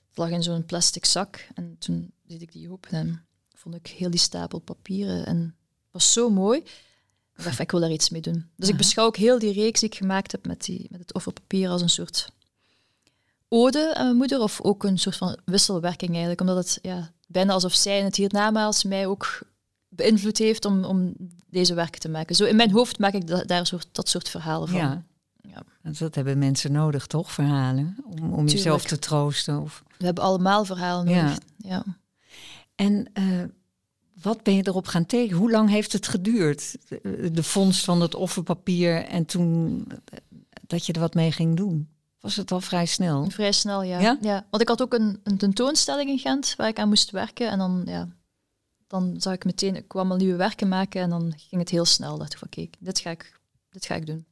[0.07, 1.47] het lag in zo'n plastic zak.
[1.55, 3.25] En toen deed ik die open en
[3.55, 5.25] vond ik heel die stapel papieren.
[5.25, 6.59] En het was zo mooi.
[7.35, 8.49] Ik dacht, ik wil daar iets mee doen.
[8.55, 11.13] Dus ik beschouw ook heel die reeks die ik gemaakt heb met, die, met het
[11.13, 12.31] offerpapier als een soort
[13.53, 14.39] ode aan mijn moeder.
[14.39, 16.41] Of ook een soort van wisselwerking eigenlijk.
[16.41, 19.39] Omdat het ja, bijna alsof zij het hiernamaals mij ook
[19.89, 21.13] beïnvloed heeft om, om
[21.49, 22.35] deze werken te maken.
[22.35, 24.77] Zo in mijn hoofd maak ik da- daar soort, dat soort verhalen van.
[24.79, 25.03] Ja.
[25.41, 25.63] Ja.
[25.99, 27.31] Dat hebben mensen nodig, toch?
[27.31, 27.95] Verhalen.
[28.03, 29.61] Om, om jezelf te troosten.
[29.61, 29.83] Of...
[29.97, 31.21] We hebben allemaal verhalen Ja.
[31.23, 31.37] nodig.
[31.57, 31.83] Ja.
[32.75, 33.23] En eh,
[34.21, 35.39] wat ben je erop gaan tekenen?
[35.39, 36.77] Hoe lang heeft het geduurd?
[36.87, 40.17] De, de vondst van het offerpapier en toen eh,
[40.67, 41.89] dat je er wat mee ging doen.
[42.21, 43.29] Was het al vrij snel?
[43.29, 44.17] Vrij snel, ja.
[44.21, 44.45] Ja?
[44.49, 47.49] Want ik had ook een, een tentoonstelling in Gent waar ik aan moest werken.
[47.49, 48.07] En dan, ja,
[48.87, 51.85] dan zag ik meteen, ik kwam al nieuwe werken maken en dan ging het heel
[51.85, 52.17] snel.
[52.17, 54.25] dacht ik van, kijk, dit ga ik, dit ga ik doen.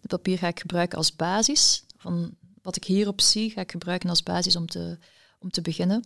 [0.00, 1.84] Het papier ga ik gebruiken als basis.
[1.96, 4.98] Van wat ik hierop zie, ga ik gebruiken als basis om te,
[5.38, 6.04] om te beginnen.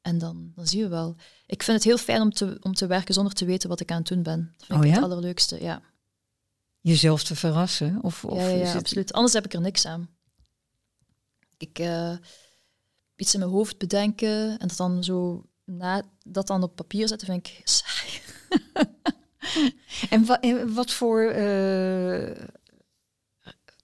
[0.00, 1.16] En dan, dan zien we wel.
[1.46, 3.90] Ik vind het heel fijn om te, om te werken zonder te weten wat ik
[3.90, 4.52] aan het doen ben.
[4.56, 4.94] Dat vind Oh ik ja?
[4.94, 5.82] het allerleukste, ja.
[6.82, 7.98] Jezelf te verrassen?
[8.02, 9.12] Of, of ja, absoluut.
[9.12, 10.08] Anders heb ik er niks aan.
[11.58, 12.16] Ik eh,
[13.16, 17.26] iets in mijn hoofd bedenken en dat dan zo na dat dan op papier zetten,
[17.26, 18.20] vind ik saai.
[20.10, 21.20] En, wa- en wat voor.
[21.22, 22.44] eh,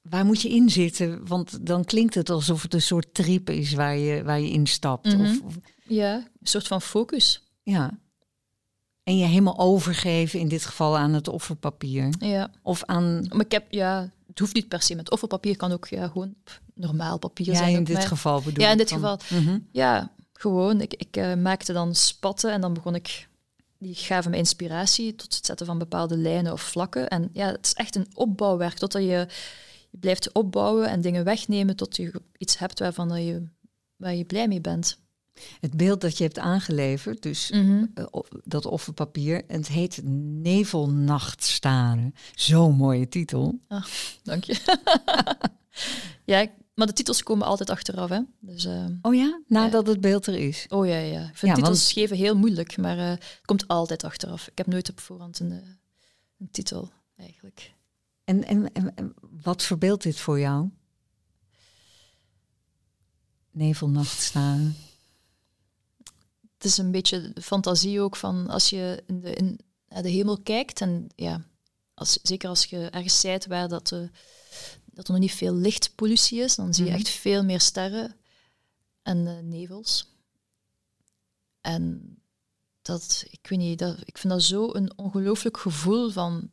[0.03, 1.27] waar moet je in zitten?
[1.27, 5.07] Want dan klinkt het alsof het een soort trip is waar je, waar je instapt.
[5.07, 5.21] Mhm.
[5.21, 7.43] of, of, Ja, een soort van focus.
[7.63, 7.99] ja.
[9.09, 12.15] En je helemaal overgeven, in dit geval aan het offerpapier.
[12.19, 13.27] Ja, Of aan.
[13.29, 16.35] maar ik heb, ja, het hoeft niet per se met offerpapier, kan ook ja, gewoon
[16.75, 17.75] normaal papier Ja, zijn.
[17.75, 18.99] in dit geval bedoel Ja, in dit dan.
[18.99, 19.41] geval.
[19.41, 19.59] Mhm.
[19.73, 20.81] Ja, gewoon.
[20.81, 23.29] Ik, ik eh, maakte dan spatten en dan begon ik...
[23.79, 27.09] Die gaven me inspiratie tot het zetten van bepaalde lijnen of vlakken.
[27.09, 28.79] En ja, het is echt een opbouwwerk.
[28.79, 29.09] Totdat je,
[29.91, 33.43] je blijft opbouwen en dingen wegnemen tot je iets hebt waarvan dat je,
[33.97, 34.99] waar je blij mee bent.
[35.61, 37.85] Het beeld dat je hebt aangeleverd, dus Mhm.
[37.95, 38.05] eh,
[38.45, 42.15] dat offerpapier, en het heet Nevelnachtstaren.
[42.35, 43.61] Zo'n mooie titel.
[44.23, 44.77] Dank je.
[46.33, 48.21] ja, ik- Maar de titels komen altijd achteraf, hè.
[48.41, 49.41] Dus, uh, oh ja?
[49.47, 50.67] Nadat het beeld er is?
[50.69, 51.29] Oh ja, ja.
[51.29, 54.47] Ik vind titels geven heel moeilijk, maar uh, het komt altijd achteraf.
[54.49, 55.51] Ik heb nooit op voorhand een,
[56.39, 57.73] een titel, eigenlijk.
[58.25, 60.69] En, en, en wat verbeeldt dit voor jou?
[63.51, 64.75] Nevelnacht staan.
[66.59, 70.09] Het is een beetje de fantasie ook van als je in de, in, naar de
[70.09, 71.45] hemel kijkt en ja,
[71.95, 74.09] als, zeker als je ergens zijt waar dat, uh,
[74.85, 76.99] dat er nog niet veel lichtpollutie is, dan zie je mhm.
[76.99, 78.17] echt veel meer sterren
[79.03, 80.17] en uh, nevels.
[81.61, 82.17] En
[82.83, 86.51] dat, ik weet niet, dat, ik vind dat zo een ongelooflijk gevoel van,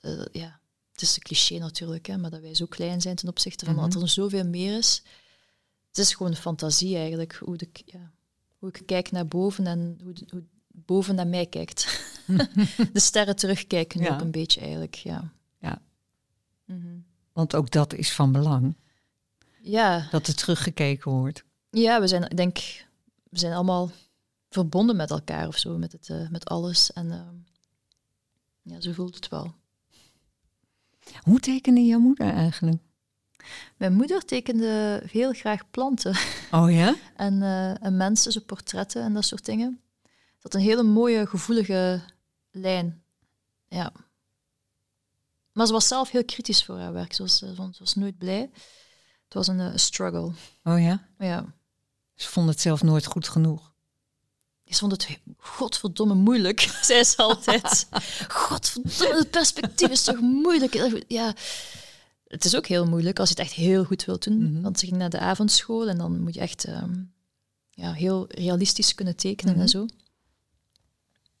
[0.00, 0.60] uh, ja,
[0.92, 3.76] het is een cliché natuurlijk, hè, maar dat wij zo klein zijn ten opzichte van
[3.76, 4.00] dat mhm.
[4.00, 5.02] er zoveel meer is.
[5.88, 8.12] Het is gewoon fantasie eigenlijk, hoe, de, ja,
[8.58, 12.02] hoe ik kijk naar boven en hoe, hoe boven naar mij kijkt.
[12.92, 14.14] de sterren terugkijken ja.
[14.14, 15.32] ook een beetje eigenlijk, ja.
[15.58, 15.82] Ja.
[16.64, 16.98] Mhm.
[17.32, 18.76] Want ook dat is van belang.
[19.60, 20.08] Ja.
[20.10, 21.44] Dat er teruggekeken wordt.
[21.70, 22.58] Ja, we zijn, ik denk,
[23.30, 23.90] we zijn allemaal
[24.48, 26.92] verbonden met elkaar of zo, met, het, uh, met alles.
[26.92, 27.28] En uh,
[28.62, 29.54] ja, zo voelt het wel.
[31.22, 32.82] Hoe tekende jouw moeder eigenlijk?
[33.76, 36.16] Mijn moeder tekende heel graag planten.
[36.50, 36.94] Oh ja?
[37.16, 39.80] en, uh, en mensen, zo portretten en dat soort dingen.
[40.40, 42.02] Dat een hele mooie, gevoelige
[42.50, 43.02] lijn.
[43.68, 43.92] Ja.
[45.52, 47.12] Maar ze was zelf heel kritisch voor haar werk.
[47.12, 48.50] Ze was, ze was nooit blij.
[49.24, 50.32] Het was een uh, struggle.
[50.64, 51.06] Oh ja?
[51.18, 51.44] Ja.
[52.14, 53.72] Ze vond het zelf nooit goed genoeg.
[54.64, 57.88] Ze vond het godverdomme moeilijk, zei ze altijd.
[58.28, 61.04] godverdomme, het perspectief is toch moeilijk.
[61.08, 61.34] Ja,
[62.28, 64.52] het is ook heel moeilijk als je het echt heel goed wilt doen.
[64.52, 64.62] Mhm.
[64.62, 66.94] Want ze ging naar de avondschool en dan moet je echt ehm,
[67.70, 69.68] ja, heel realistisch kunnen tekenen en mhm.
[69.68, 69.86] zo.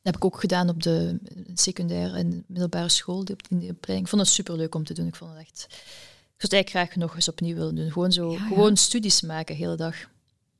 [0.00, 1.18] Dat heb ik ook gedaan op de
[1.54, 4.00] secundaire en middelbare school, in de opleiding.
[4.00, 5.06] Ik vond het superleuk om te doen.
[5.06, 5.66] Ik vond het echt...
[5.68, 7.90] Ik zou het eigenlijk graag nog eens opnieuw willen doen.
[7.90, 9.96] Gewoon zo, gewoon studies maken, de hele dag.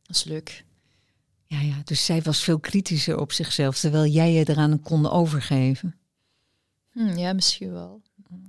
[0.03, 0.65] Dat is leuk.
[1.45, 5.97] Ja, ja, dus zij was veel kritischer op zichzelf, terwijl jij je eraan kon overgeven.
[6.91, 8.03] Hm, ja, misschien wel.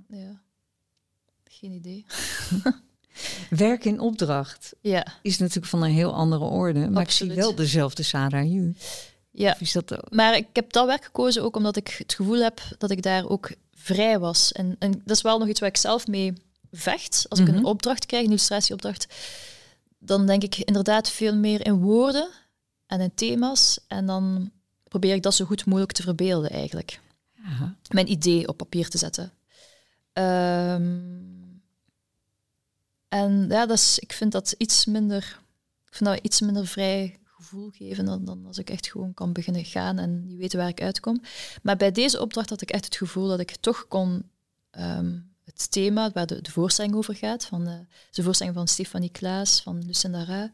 [0.08, 0.42] Ja.
[1.60, 2.04] Geen idee.
[3.50, 5.06] Werk in opdracht ja.
[5.22, 8.74] is natuurlijk van een heel andere orde, maar ik zie wel dezelfde Sarah Ju.
[9.30, 12.60] Ja, is dat maar ik heb dat werk gekozen ook omdat ik het gevoel heb
[12.78, 14.52] dat ik daar ook vrij was.
[14.52, 16.32] En, en dat is wel nog iets waar ik zelf mee
[16.72, 17.26] vecht.
[17.28, 17.64] Als ik een mhm.
[17.64, 19.06] opdracht krijg, een illustratieopdracht,
[19.98, 22.28] dan denk ik inderdaad veel meer in woorden
[22.86, 23.78] en in thema's.
[23.88, 24.50] En dan
[24.88, 27.00] probeer ik dat zo goed mogelijk te verbeelden eigenlijk.
[27.44, 27.76] Aha.
[27.88, 29.32] Mijn idee op papier te zetten.
[30.12, 31.29] Um,
[33.10, 35.40] en ja, dat is, ik vind dat iets minder,
[35.86, 39.32] ik vind dat iets minder vrij gevoel geven dan, dan als ik echt gewoon kan
[39.32, 41.22] beginnen gaan en niet weten waar ik uitkom.
[41.62, 44.30] Maar bij deze opdracht had ik echt het gevoel dat ik toch kon
[44.70, 49.10] ehm, het thema waar de, de, voorstelling over gaat, van de, de voorstelling van Stefanie
[49.10, 50.50] Klaas, van Lucinda Ra.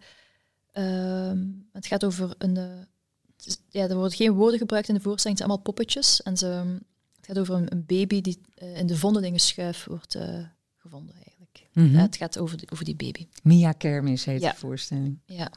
[0.72, 2.56] Ehm, het gaat over een.
[2.56, 6.22] Uh, ja, er worden geen woorden gebruikt in de voorstelling, het zijn allemaal poppetjes.
[6.22, 6.46] En ze,
[7.16, 10.18] het gaat over een, baby die uh, in de vondelingenschuif wordt
[10.76, 11.14] gevonden.
[11.76, 11.94] Mhm.
[11.94, 13.26] ja, het gaat over, over die baby.
[13.42, 15.18] Mia Kermis heet de voorstelling.
[15.26, 15.50] Ja.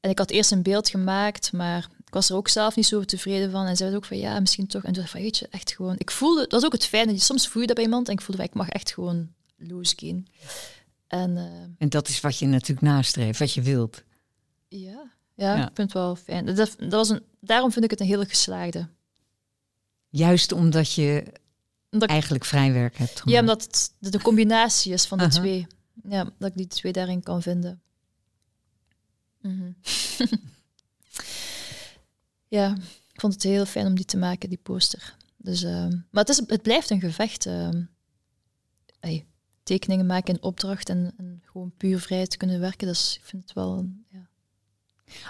[0.00, 3.04] En ik had eerst een beeld gemaakt, maar ik was er ook zelf niet zo
[3.04, 3.66] tevreden van.
[3.66, 4.82] En zei ook van ja, misschien toch.
[4.82, 5.94] En toen dacht van weet je, echt gewoon.
[5.98, 7.18] Ik voelde, dat is ook het fijne.
[7.18, 10.26] Soms voel je dat bij iemand en ik voelde van ik mag echt gewoon losgaan.
[11.06, 11.42] En, uh,
[11.78, 14.02] en dat is wat je natuurlijk nastreeft, wat je wilt.
[14.68, 16.46] Ja, ja, ik vind het wel fijn.
[16.46, 18.88] Dat, dat was een, daarom vind ik het een hele geslaagde.
[20.08, 21.24] Juist omdat je
[21.90, 23.22] eigenlijk vrij werk hebt.
[23.24, 25.66] Ja, omdat het de combinatie is van de twee.
[26.08, 27.80] Ja, dat ik die twee daarin kan vinden.
[29.40, 29.70] Mhm.
[32.56, 32.76] ja,
[33.12, 35.16] ik vond het heel fijn om die te maken, die poster.
[35.36, 37.46] Dus, uh, maar het, is, het blijft een gevecht.
[37.46, 37.68] Uh,
[39.00, 39.26] hey,
[39.62, 42.86] tekeningen maken in opdracht en, en, gewoon puur vrij te kunnen werken.
[42.86, 43.88] Dus ik vind het wel.
[44.08, 44.28] Ja.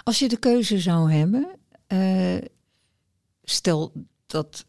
[0.03, 1.47] Als je de keuze zou hebben,
[1.87, 2.41] uh,
[3.43, 3.93] stel
[4.25, 4.65] dat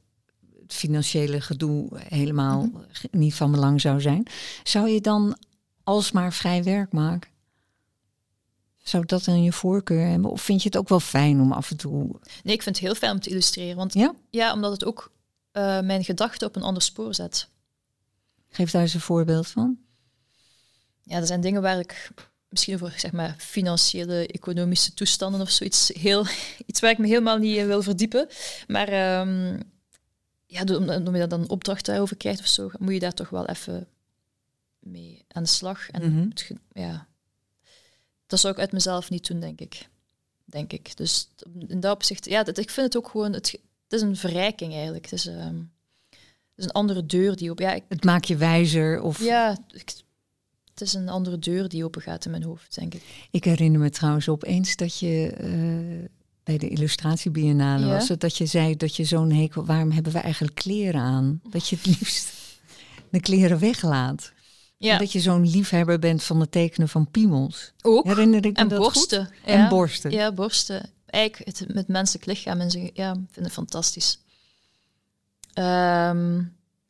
[0.74, 2.80] financiële gedoe helemaal mhm.
[3.10, 4.26] niet van belang zou zijn,
[4.62, 5.36] zou je dan
[5.82, 7.30] alsmaar vrij werk maken?
[8.82, 10.30] Zou dat dan je voorkeur hebben?
[10.30, 12.20] Of vind je het ook wel fijn om af en toe...
[12.42, 13.76] Nee, ik vind het heel fijn om te illustreren.
[13.76, 15.12] Want ja, ja omdat het ook
[15.52, 17.48] uh, mijn gedachten op een ander spoor zet.
[18.48, 19.78] Geef daar eens een voorbeeld van.
[21.02, 22.10] Ja, er zijn dingen waar ik
[22.48, 26.26] misschien over zeg maar, financiële, economische toestanden of zoiets, heel,
[26.66, 28.28] iets waar ik me helemaal niet wil verdiepen.
[28.66, 29.62] Maar um,
[30.48, 33.46] ja, omdat je dan een opdracht daarover krijgt of zo, moet je daar toch wel
[33.46, 33.86] even
[34.78, 35.90] mee aan de slag.
[35.90, 36.32] En mm
[36.72, 37.06] ja,
[38.26, 39.88] dat zou ik uit mezelf niet doen, denk ik.
[40.44, 40.96] Denk ik.
[40.96, 41.28] Dus
[41.66, 43.50] in dat opzicht, ja, dat, ik vind het ook gewoon, het,
[43.84, 45.04] het is een verrijking eigenlijk.
[45.04, 45.72] Het is, um,
[46.10, 47.58] het is een andere deur die op.
[47.58, 49.22] Ja, ik, het maakt je wijzer of.
[49.22, 49.92] Ja, ik,
[50.70, 53.28] het is een andere deur die open gaat in mijn hoofd, denk ik.
[53.30, 56.08] Ik herinner me trouwens opeens dat je eh,
[56.48, 57.92] bij de illustratiebiennale Ja.
[57.92, 61.40] was het dat je zei dat je zo'n hekel, waarom hebben we eigenlijk kleren aan?
[61.50, 62.32] Dat je het liefst
[63.10, 64.32] de kleren weglaat.
[64.78, 67.72] Ja, dat je zo'n liefhebber bent van het tekenen van piemels.
[67.82, 68.04] ook.
[68.04, 69.24] Herinner ik me En dat borsten.
[69.26, 69.34] goed?
[69.44, 70.10] En borsten.
[70.10, 70.90] Ja, borsten.
[71.06, 72.88] Eigenlijk het met menselijk lichaam en zo.
[72.94, 74.18] Ja, ik vind het fantastisch.
[75.52, 76.42] Ehm,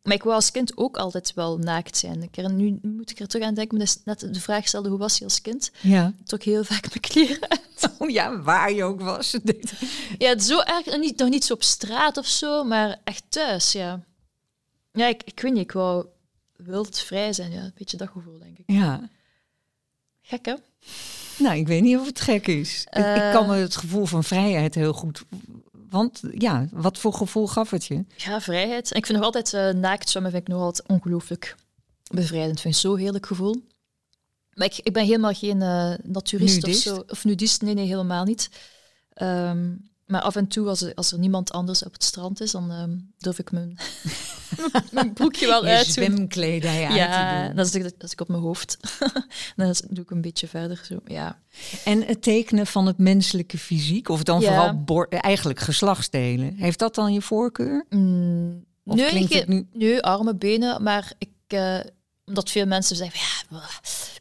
[0.08, 2.22] maar ik wou als kind ook altijd wel naakt zijn.
[2.22, 4.98] Ik herinner, nu moet ik er terug aan denken, is net de vraag stelde, hoe
[4.98, 5.70] was je als kind?
[5.80, 6.12] Ja.
[6.24, 7.66] Trok heel vaak mijn kleren uit.
[7.98, 9.36] Oh ja, waar je ook was.
[10.18, 14.00] Ja, zo erg, niet, nog niet zo op straat of zo, maar echt thuis, ja.
[14.92, 16.06] Ja, ik, ik weet niet, ik wou
[16.56, 17.62] wild vrij zijn, ja.
[17.64, 18.64] Een beetje dat gevoel, denk ik.
[18.66, 19.08] Ja.
[20.22, 20.54] Gek, hè?
[21.38, 22.82] Nou, ik weet niet of het gek is.
[22.90, 23.32] Ik- ik Eh.
[23.32, 25.22] kan me het gevoel van vrijheid heel goed.
[25.90, 28.04] Want ja, wat voor gevoel gaf het je?
[28.16, 28.92] Ja, vrijheid.
[28.92, 31.56] En ik vind nog altijd eh, naakt zwemmen vind ik nog altijd ongelooflijk
[32.10, 32.60] bevrijdend.
[32.60, 33.66] vind ik zo'n heerlijk gevoel.
[34.54, 36.86] Maar ik, ik ben helemaal geen eh, naturist Nudist?
[36.86, 37.04] of zo.
[37.06, 38.50] Of nudist, nee, nee, helemaal niet.
[39.12, 39.74] Ehm,
[40.08, 42.70] maar af en toe, als er, als er niemand anders op het strand is, dan
[42.70, 43.78] ehm, durf ik mijn,
[44.90, 46.04] mijn broekje wel Je uit te doen.
[46.14, 47.56] zwemkledij uit Ja, te doen.
[47.56, 48.76] dan zit ik, dat ik op mijn hoofd.
[49.56, 50.80] dan doe ik een beetje verder.
[50.84, 50.98] Zo.
[51.04, 51.38] Ja.
[51.84, 54.46] En het tekenen van het menselijke fysiek, of dan Ja.
[54.46, 56.54] vooral bor- eigenlijk geslachtsdelen.
[56.56, 57.86] Heeft dat dan je voorkeur?
[57.88, 61.78] Mm, Of nee, klinkt geen- het nu- nee, arme benen, maar ik, eh,
[62.24, 63.58] omdat veel mensen zeggen, ja,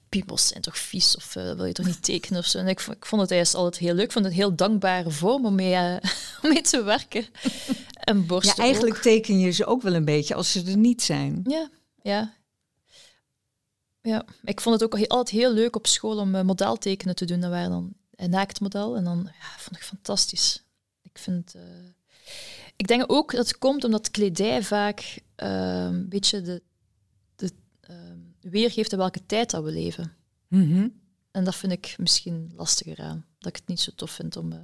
[0.09, 2.57] piemels zijn toch vies of eh, wil je toch niet tekenen of zo.
[2.57, 4.55] En ik, vond- ik vond het juist altijd heel leuk, ik vond het een heel
[4.55, 6.09] dankbare vorm om mee, eh,
[6.43, 7.25] om mee te werken.
[7.99, 9.01] En borsten Ja, eigenlijk ook.
[9.01, 11.41] teken je ze ook wel een beetje als ze er niet zijn.
[11.43, 11.69] Ja,
[12.01, 12.33] ja.
[14.01, 17.25] Ja, ik vond het ook heel- altijd heel leuk op school om eh, modeltekenen te
[17.25, 17.39] doen.
[17.39, 20.63] Dat waren dan een naaktmodel en dan ja, vond ik fantastisch.
[21.01, 21.53] Ik vind,
[22.75, 26.61] ik denk ook dat het komt omdat kledij vaak eh, een beetje de,
[28.49, 30.13] weergeeft in welke tijd dat we leven.
[30.47, 30.87] Mhm.
[31.31, 33.25] En dat vind ik misschien lastiger aan.
[33.39, 34.51] Dat ik het niet zo tof vind om.
[34.51, 34.57] eh,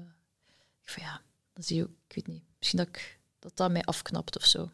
[0.84, 1.22] ik van ja,
[1.54, 2.44] dat zie je ook, ik weet niet.
[2.58, 4.70] Misschien dat ik, dat, dat mij afknapt of zo.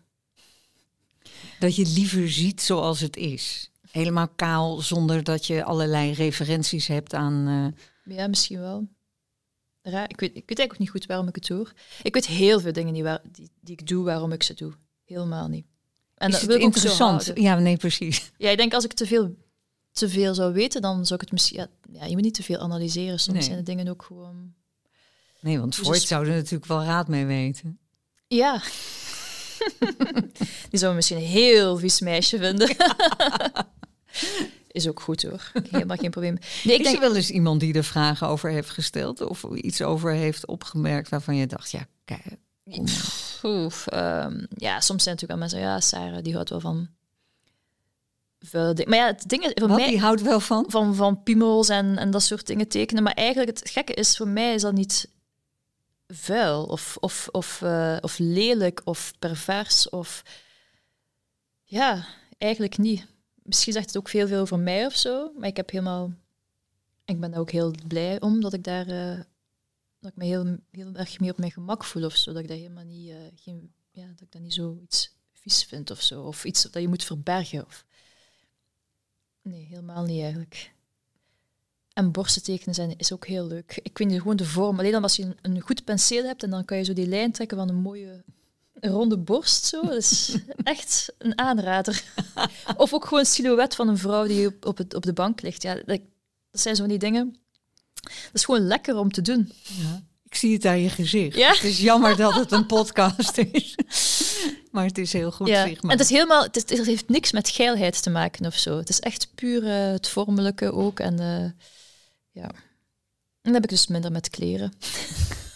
[1.60, 3.72] Dat je liever ziet zoals het is.
[3.92, 7.48] Helemaal kaal, zonder dat je allerlei referenties hebt aan...
[8.08, 8.88] eh, Ja, misschien wel.
[9.82, 10.10] Raar.
[10.10, 11.68] Ik weet, ik weet eigenlijk ook niet goed waarom ik het doe.
[12.04, 14.74] Ik weet heel veel dingen niet waar, die, die ik doe, waarom ik ze doe.
[15.06, 15.66] Helemaal niet.
[16.20, 17.32] En is dat zo interessant?
[17.36, 18.32] Ja, nee, precies.
[18.38, 19.36] Ja, ik denk als ik te veel,
[19.92, 21.58] te veel zou weten, dan zou ik het misschien...
[21.58, 21.68] Ja,
[22.00, 23.20] ja, je moet niet te veel analyseren.
[23.20, 23.46] Soms Nee.
[23.46, 24.54] zijn de dingen ook gewoon...
[25.42, 27.80] Nee, want Freud zou er natuurlijk wel raad mee weten.
[28.28, 28.62] Ja.
[30.70, 32.76] die zou misschien een heel vies meisje vinden.
[34.72, 35.52] Is ook goed hoor.
[35.70, 36.38] Helemaal geen probleem.
[36.64, 39.22] Nee, ik is denk, er wel eens iemand die er vragen over heeft gesteld?
[39.22, 42.38] Of iets over heeft opgemerkt waarvan je dacht, ja, kijk.
[43.44, 46.90] Oef, ehm, ja, soms zijn natuurlijk wel mensen, ja, Sarah, die houdt wel van
[48.40, 48.90] vuile dingen.
[48.90, 50.66] Maar ja, het ding is, voor Wat, mij, die houdt wel van?
[50.68, 53.04] van, van piemels en, en dat soort dingen tekenen.
[53.04, 55.10] Maar eigenlijk, het gekke is, voor mij is dat niet
[56.08, 60.24] vuil of, of, of, eh, of lelijk of pervers of...
[61.64, 62.06] Ja,
[62.38, 63.06] eigenlijk niet.
[63.44, 66.12] Misschien zegt het ook veel, veel over mij of zo, maar ik heb helemaal...
[67.06, 68.88] Ik ben daar ook heel blij om, dat ik daar...
[68.88, 69.20] eh,
[70.00, 72.32] dat ik me heel, heel erg meer op mijn gemak voel of zo.
[72.34, 73.10] Dat ik dat helemaal niet...
[73.10, 76.24] eh, geen, ja, dat ik dat niet zo iets vies vind of zo.
[76.24, 77.66] Of iets dat je moet verbergen.
[77.66, 77.86] Of...
[79.42, 80.74] Nee, helemaal niet eigenlijk.
[81.94, 83.80] En borsten tekenen zijn, is ook heel leuk.
[83.84, 84.80] Ik vind gewoon de vorm.
[84.80, 87.08] Alleen dan als je een, een goed penseel hebt en dan kan je zo die
[87.08, 88.24] lijn trekken van een mooie
[88.74, 89.66] ronde borst.
[89.66, 89.82] Zo.
[89.82, 92.04] Dat is echt een aanrader.
[92.78, 95.42] Of ook gewoon een silhouet van een vrouw die op, op, het, op de bank
[95.42, 95.62] ligt.
[95.62, 97.36] Ja, dat, dat zijn zo van die dingen.
[98.02, 99.52] Dat is gewoon lekker om te doen.
[99.64, 100.04] Ja.
[100.24, 101.36] Ik zie het aan je gezicht.
[101.38, 101.50] Ja?
[101.50, 103.76] Het is jammer dat het een podcast is.
[104.72, 105.66] Maar het is heel goed ja.
[105.66, 105.92] zichtbaar.
[105.92, 108.78] En het is helemaal, het, is- het heeft niks met geilheid te maken of zo.
[108.78, 111.00] Het is echt puur eh, het vormelijke ook.
[111.00, 111.52] En eh,
[112.32, 112.50] ja.
[113.42, 114.74] En dan heb ik dus minder met kleren.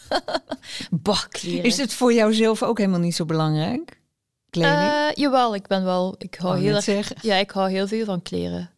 [0.91, 1.63] bah, kleren.
[1.63, 4.01] Is het voor jouzelf ook helemaal niet zo belangrijk?
[4.49, 4.91] Kleding?
[4.91, 6.15] Eh, jawel, ik ben wel.
[6.17, 7.11] Ik hou Wou heel erg.
[7.21, 8.69] Ja, ik hou heel veel van kleren.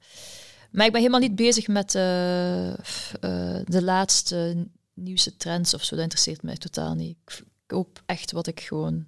[0.76, 2.76] Maar ik ben helemaal niet bezig met eh, eh,
[3.66, 5.96] de laatste nieuwste trends of zo.
[5.96, 7.18] Dat interesseert mij totaal niet.
[7.26, 9.06] Ik koop echt wat ik gewoon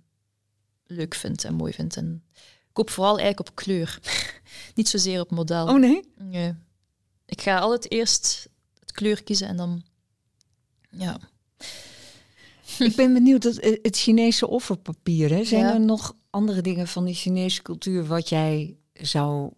[0.85, 1.97] leuk vind en mooi vind.
[1.97, 3.99] En ik koop vooral eigenlijk op kleur.
[4.75, 5.67] niet zozeer op model.
[5.67, 6.01] Oh nee?
[6.17, 6.53] Nee.
[7.25, 8.49] Ik ga altijd eerst
[8.79, 9.83] het kleur kiezen en dan...
[10.89, 11.19] Ja.
[12.79, 15.43] Ik ben benieuwd, dat, eh, het Chinese offerpapier, hè?
[15.43, 15.73] zijn Ja.
[15.73, 19.51] er nog andere dingen van die Chinese cultuur wat jij zou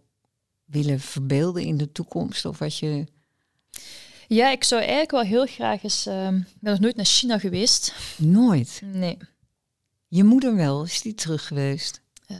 [0.70, 2.44] willen verbeelden in de toekomst?
[2.44, 3.06] Of wat je...
[4.28, 6.06] ja, ik zou eigenlijk wel heel graag eens...
[6.06, 7.94] ehm, ik ben nog nooit naar China geweest.
[8.16, 8.80] Nooit.
[8.84, 9.18] Nee.
[10.08, 12.00] Je moeder wel, is die terug geweest?
[12.26, 12.36] Eh,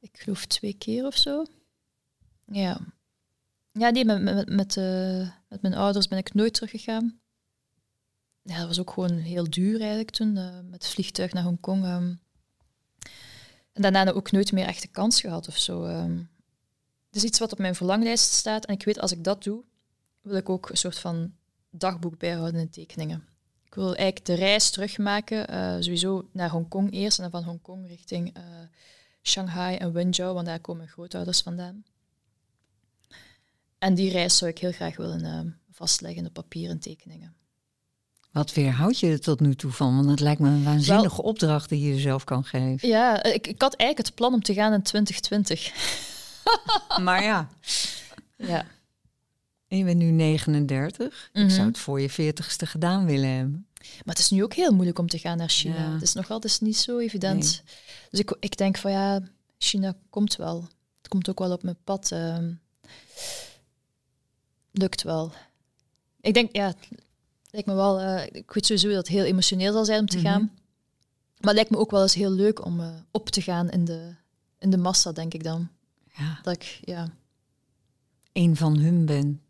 [0.00, 1.44] ik geloof twee keer of zo.
[2.46, 2.80] Ja.
[3.72, 7.20] Ja, nee, met, met, met, eh, met mijn ouders ben ik nooit teruggegaan.
[8.42, 11.84] Ja, dat was ook gewoon heel duur eigenlijk toen, eh, met het vliegtuig naar Hongkong.
[11.84, 12.14] ehm.
[13.72, 15.84] en daarna ook nooit meer echt de kans gehad of zo.
[15.84, 16.18] ehm.
[17.10, 18.64] Is iets wat op mijn verlanglijst staat.
[18.64, 19.64] En ik weet, als ik dat doe,
[20.20, 21.32] wil ik ook een soort van
[21.70, 23.26] dagboek bijhouden in tekeningen.
[23.66, 27.86] Ik wil eigenlijk de reis terugmaken, eh, sowieso naar Hongkong eerst en dan van Hongkong
[27.86, 28.42] richting eh,
[29.22, 31.84] Shanghai en Wenzhou, want daar komen mijn grootouders vandaan.
[33.78, 35.40] En die reis zou ik heel graag willen eh,
[35.72, 37.34] vastleggen op papier en tekeningen.
[38.32, 39.96] Wat weerhoud je er tot nu toe van?
[39.96, 42.88] Want het lijkt me een waanzinnige opdracht die je jezelf kan geven.
[42.88, 45.72] Ja, ik, ik had eigenlijk het plan om te gaan in 2020.
[47.06, 47.48] Maar ja,
[48.36, 48.66] Ja,
[49.68, 51.30] en je bent nu 39.
[51.32, 51.50] Ik Mhm.
[51.50, 53.66] zou het voor je 40ste gedaan willen hebben.
[53.78, 55.74] maar het is nu ook heel moeilijk om te gaan naar China.
[55.84, 55.92] Ja.
[55.92, 57.62] Het is nog altijd niet zo evident.
[58.10, 59.20] Dus ik, ik denk van ja,
[59.58, 60.68] China komt wel.
[60.98, 62.12] Het komt ook wel op mijn pad.
[62.12, 62.52] ehm.
[64.72, 65.32] lukt wel.
[66.20, 66.74] Ik denk, ja,
[67.50, 68.00] lijkt me wel...
[68.00, 70.26] eh, ik weet sowieso dat het heel emotioneel zal zijn om te Mhm.
[70.26, 70.40] gaan.
[71.38, 73.84] Maar het lijkt me ook wel eens heel leuk om eh, op te gaan in
[73.84, 74.14] de,
[74.58, 75.68] in de massa, denk ik dan.
[76.18, 77.08] Ja, Dat ik, ja...
[78.32, 79.40] een van hun ben.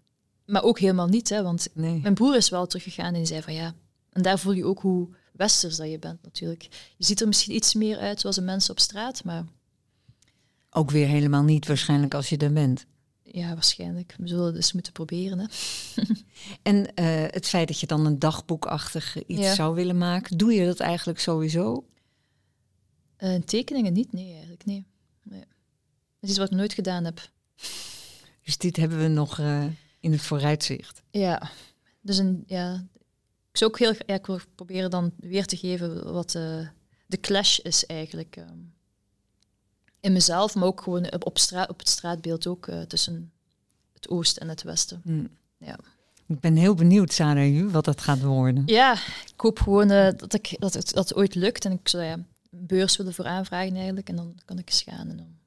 [0.47, 2.01] Maar ook helemaal niet, hè, want Nee.
[2.01, 3.75] Mijn broer is wel teruggegaan en die zei van ja.
[4.12, 6.62] En daar voel je ook hoe westers dat je bent natuurlijk.
[6.97, 9.45] Je ziet er misschien iets meer uit zoals de mensen op straat, maar
[10.71, 12.87] Ook weer helemaal niet waarschijnlijk als je er bent.
[13.23, 14.14] ja, waarschijnlijk.
[14.19, 15.39] We zullen het dus moeten proberen.
[15.39, 15.47] Hè.
[16.62, 19.55] En eh, het feit dat je dan een dagboekachtig iets Ja.
[19.55, 21.85] zou willen maken, doe je dat eigenlijk sowieso?
[23.16, 24.87] Eh, tekeningen niet, nee eigenlijk, nee.
[25.23, 25.45] nee.
[26.21, 27.31] Dat is iets wat ik nooit gedaan heb.
[28.43, 29.64] Dus dit hebben we nog eh,
[30.01, 31.03] in het vooruitzicht.
[31.11, 31.51] Ja,
[32.01, 32.87] dus een, ja,
[33.51, 36.66] ik zou ook heel ja, ik wil proberen dan weer te geven wat eh,
[37.07, 38.37] de clash is eigenlijk.
[38.37, 38.59] ehm,
[40.01, 43.33] in mezelf, maar ook gewoon op, op, straat, op het straatbeeld ook eh, tussen
[43.93, 45.01] het oosten en het westen.
[45.05, 45.27] Hm.
[45.57, 45.79] Ja.
[46.27, 48.62] Ik ben heel benieuwd, Sarah, wat dat gaat worden.
[48.66, 48.93] Ja,
[49.33, 51.64] ik hoop gewoon dat, ik, dat, het, dat het ooit lukt.
[51.64, 54.09] En ik zou ja, een beurs willen voor aanvragen eigenlijk.
[54.09, 55.09] En dan kan ik eens gaan.
[55.09, 55.38] En dan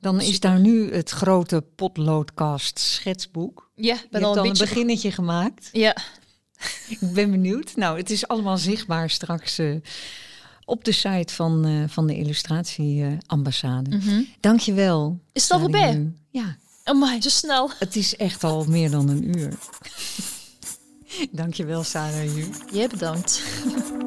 [0.00, 3.70] Dan is daar nu het grote potloodkast schetsboek.
[3.74, 5.68] Ja, Je ben hebt al al een een beginnetje gemaakt.
[5.72, 5.96] Ja,
[6.88, 7.76] Ik ben benieuwd.
[7.76, 9.74] Nou, het is allemaal zichtbaar straks eh,
[10.64, 13.96] op de site van, eh, van de illustratieambassade.
[13.96, 14.22] mhm.
[14.40, 15.18] Dank je wel.
[15.32, 16.12] Is het al voorbij?
[16.30, 17.70] Ja, Amai, zo snel.
[17.78, 19.52] het is echt al meer dan een uur.
[21.30, 22.36] Dank je wel, Sarah.
[22.72, 23.42] Jij bedankt.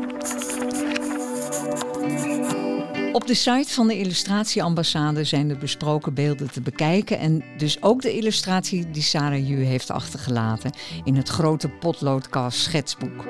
[3.12, 8.01] Op de site van de illustratieambassade zijn de besproken beelden te bekijken en dus ook
[8.01, 10.72] de illustratie die Sarah Ju heeft achtergelaten
[11.03, 13.26] in het grote potloodkast schetsboek.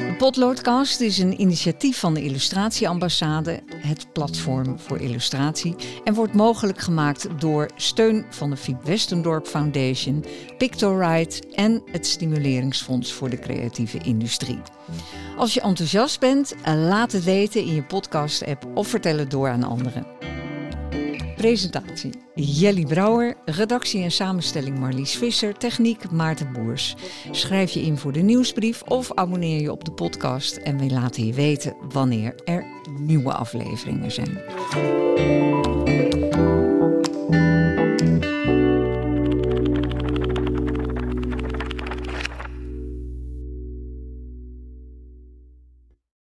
[0.00, 5.74] De is een initiatief van de illustratieambassade, het platform voor illustratie,
[6.04, 10.24] en wordt mogelijk gemaakt door steun van de Fiep Westendorp Foundation,
[10.58, 14.60] Pictorite en het Stimuleringsfonds voor de creatieve industrie.
[15.36, 19.64] Als je enthousiast bent, laat het weten in je podcast-app of vertel het door aan
[19.64, 20.06] anderen.
[21.40, 26.96] Presentatie Jelly Brouwer, redactie en samenstelling Marlies Visser, techniek Maarten Boers.
[27.30, 31.26] Schrijf je in voor de nieuwsbrief of abonneer je op de podcast en we laten
[31.26, 32.64] je weten wanneer er
[32.98, 34.38] nieuwe afleveringen zijn.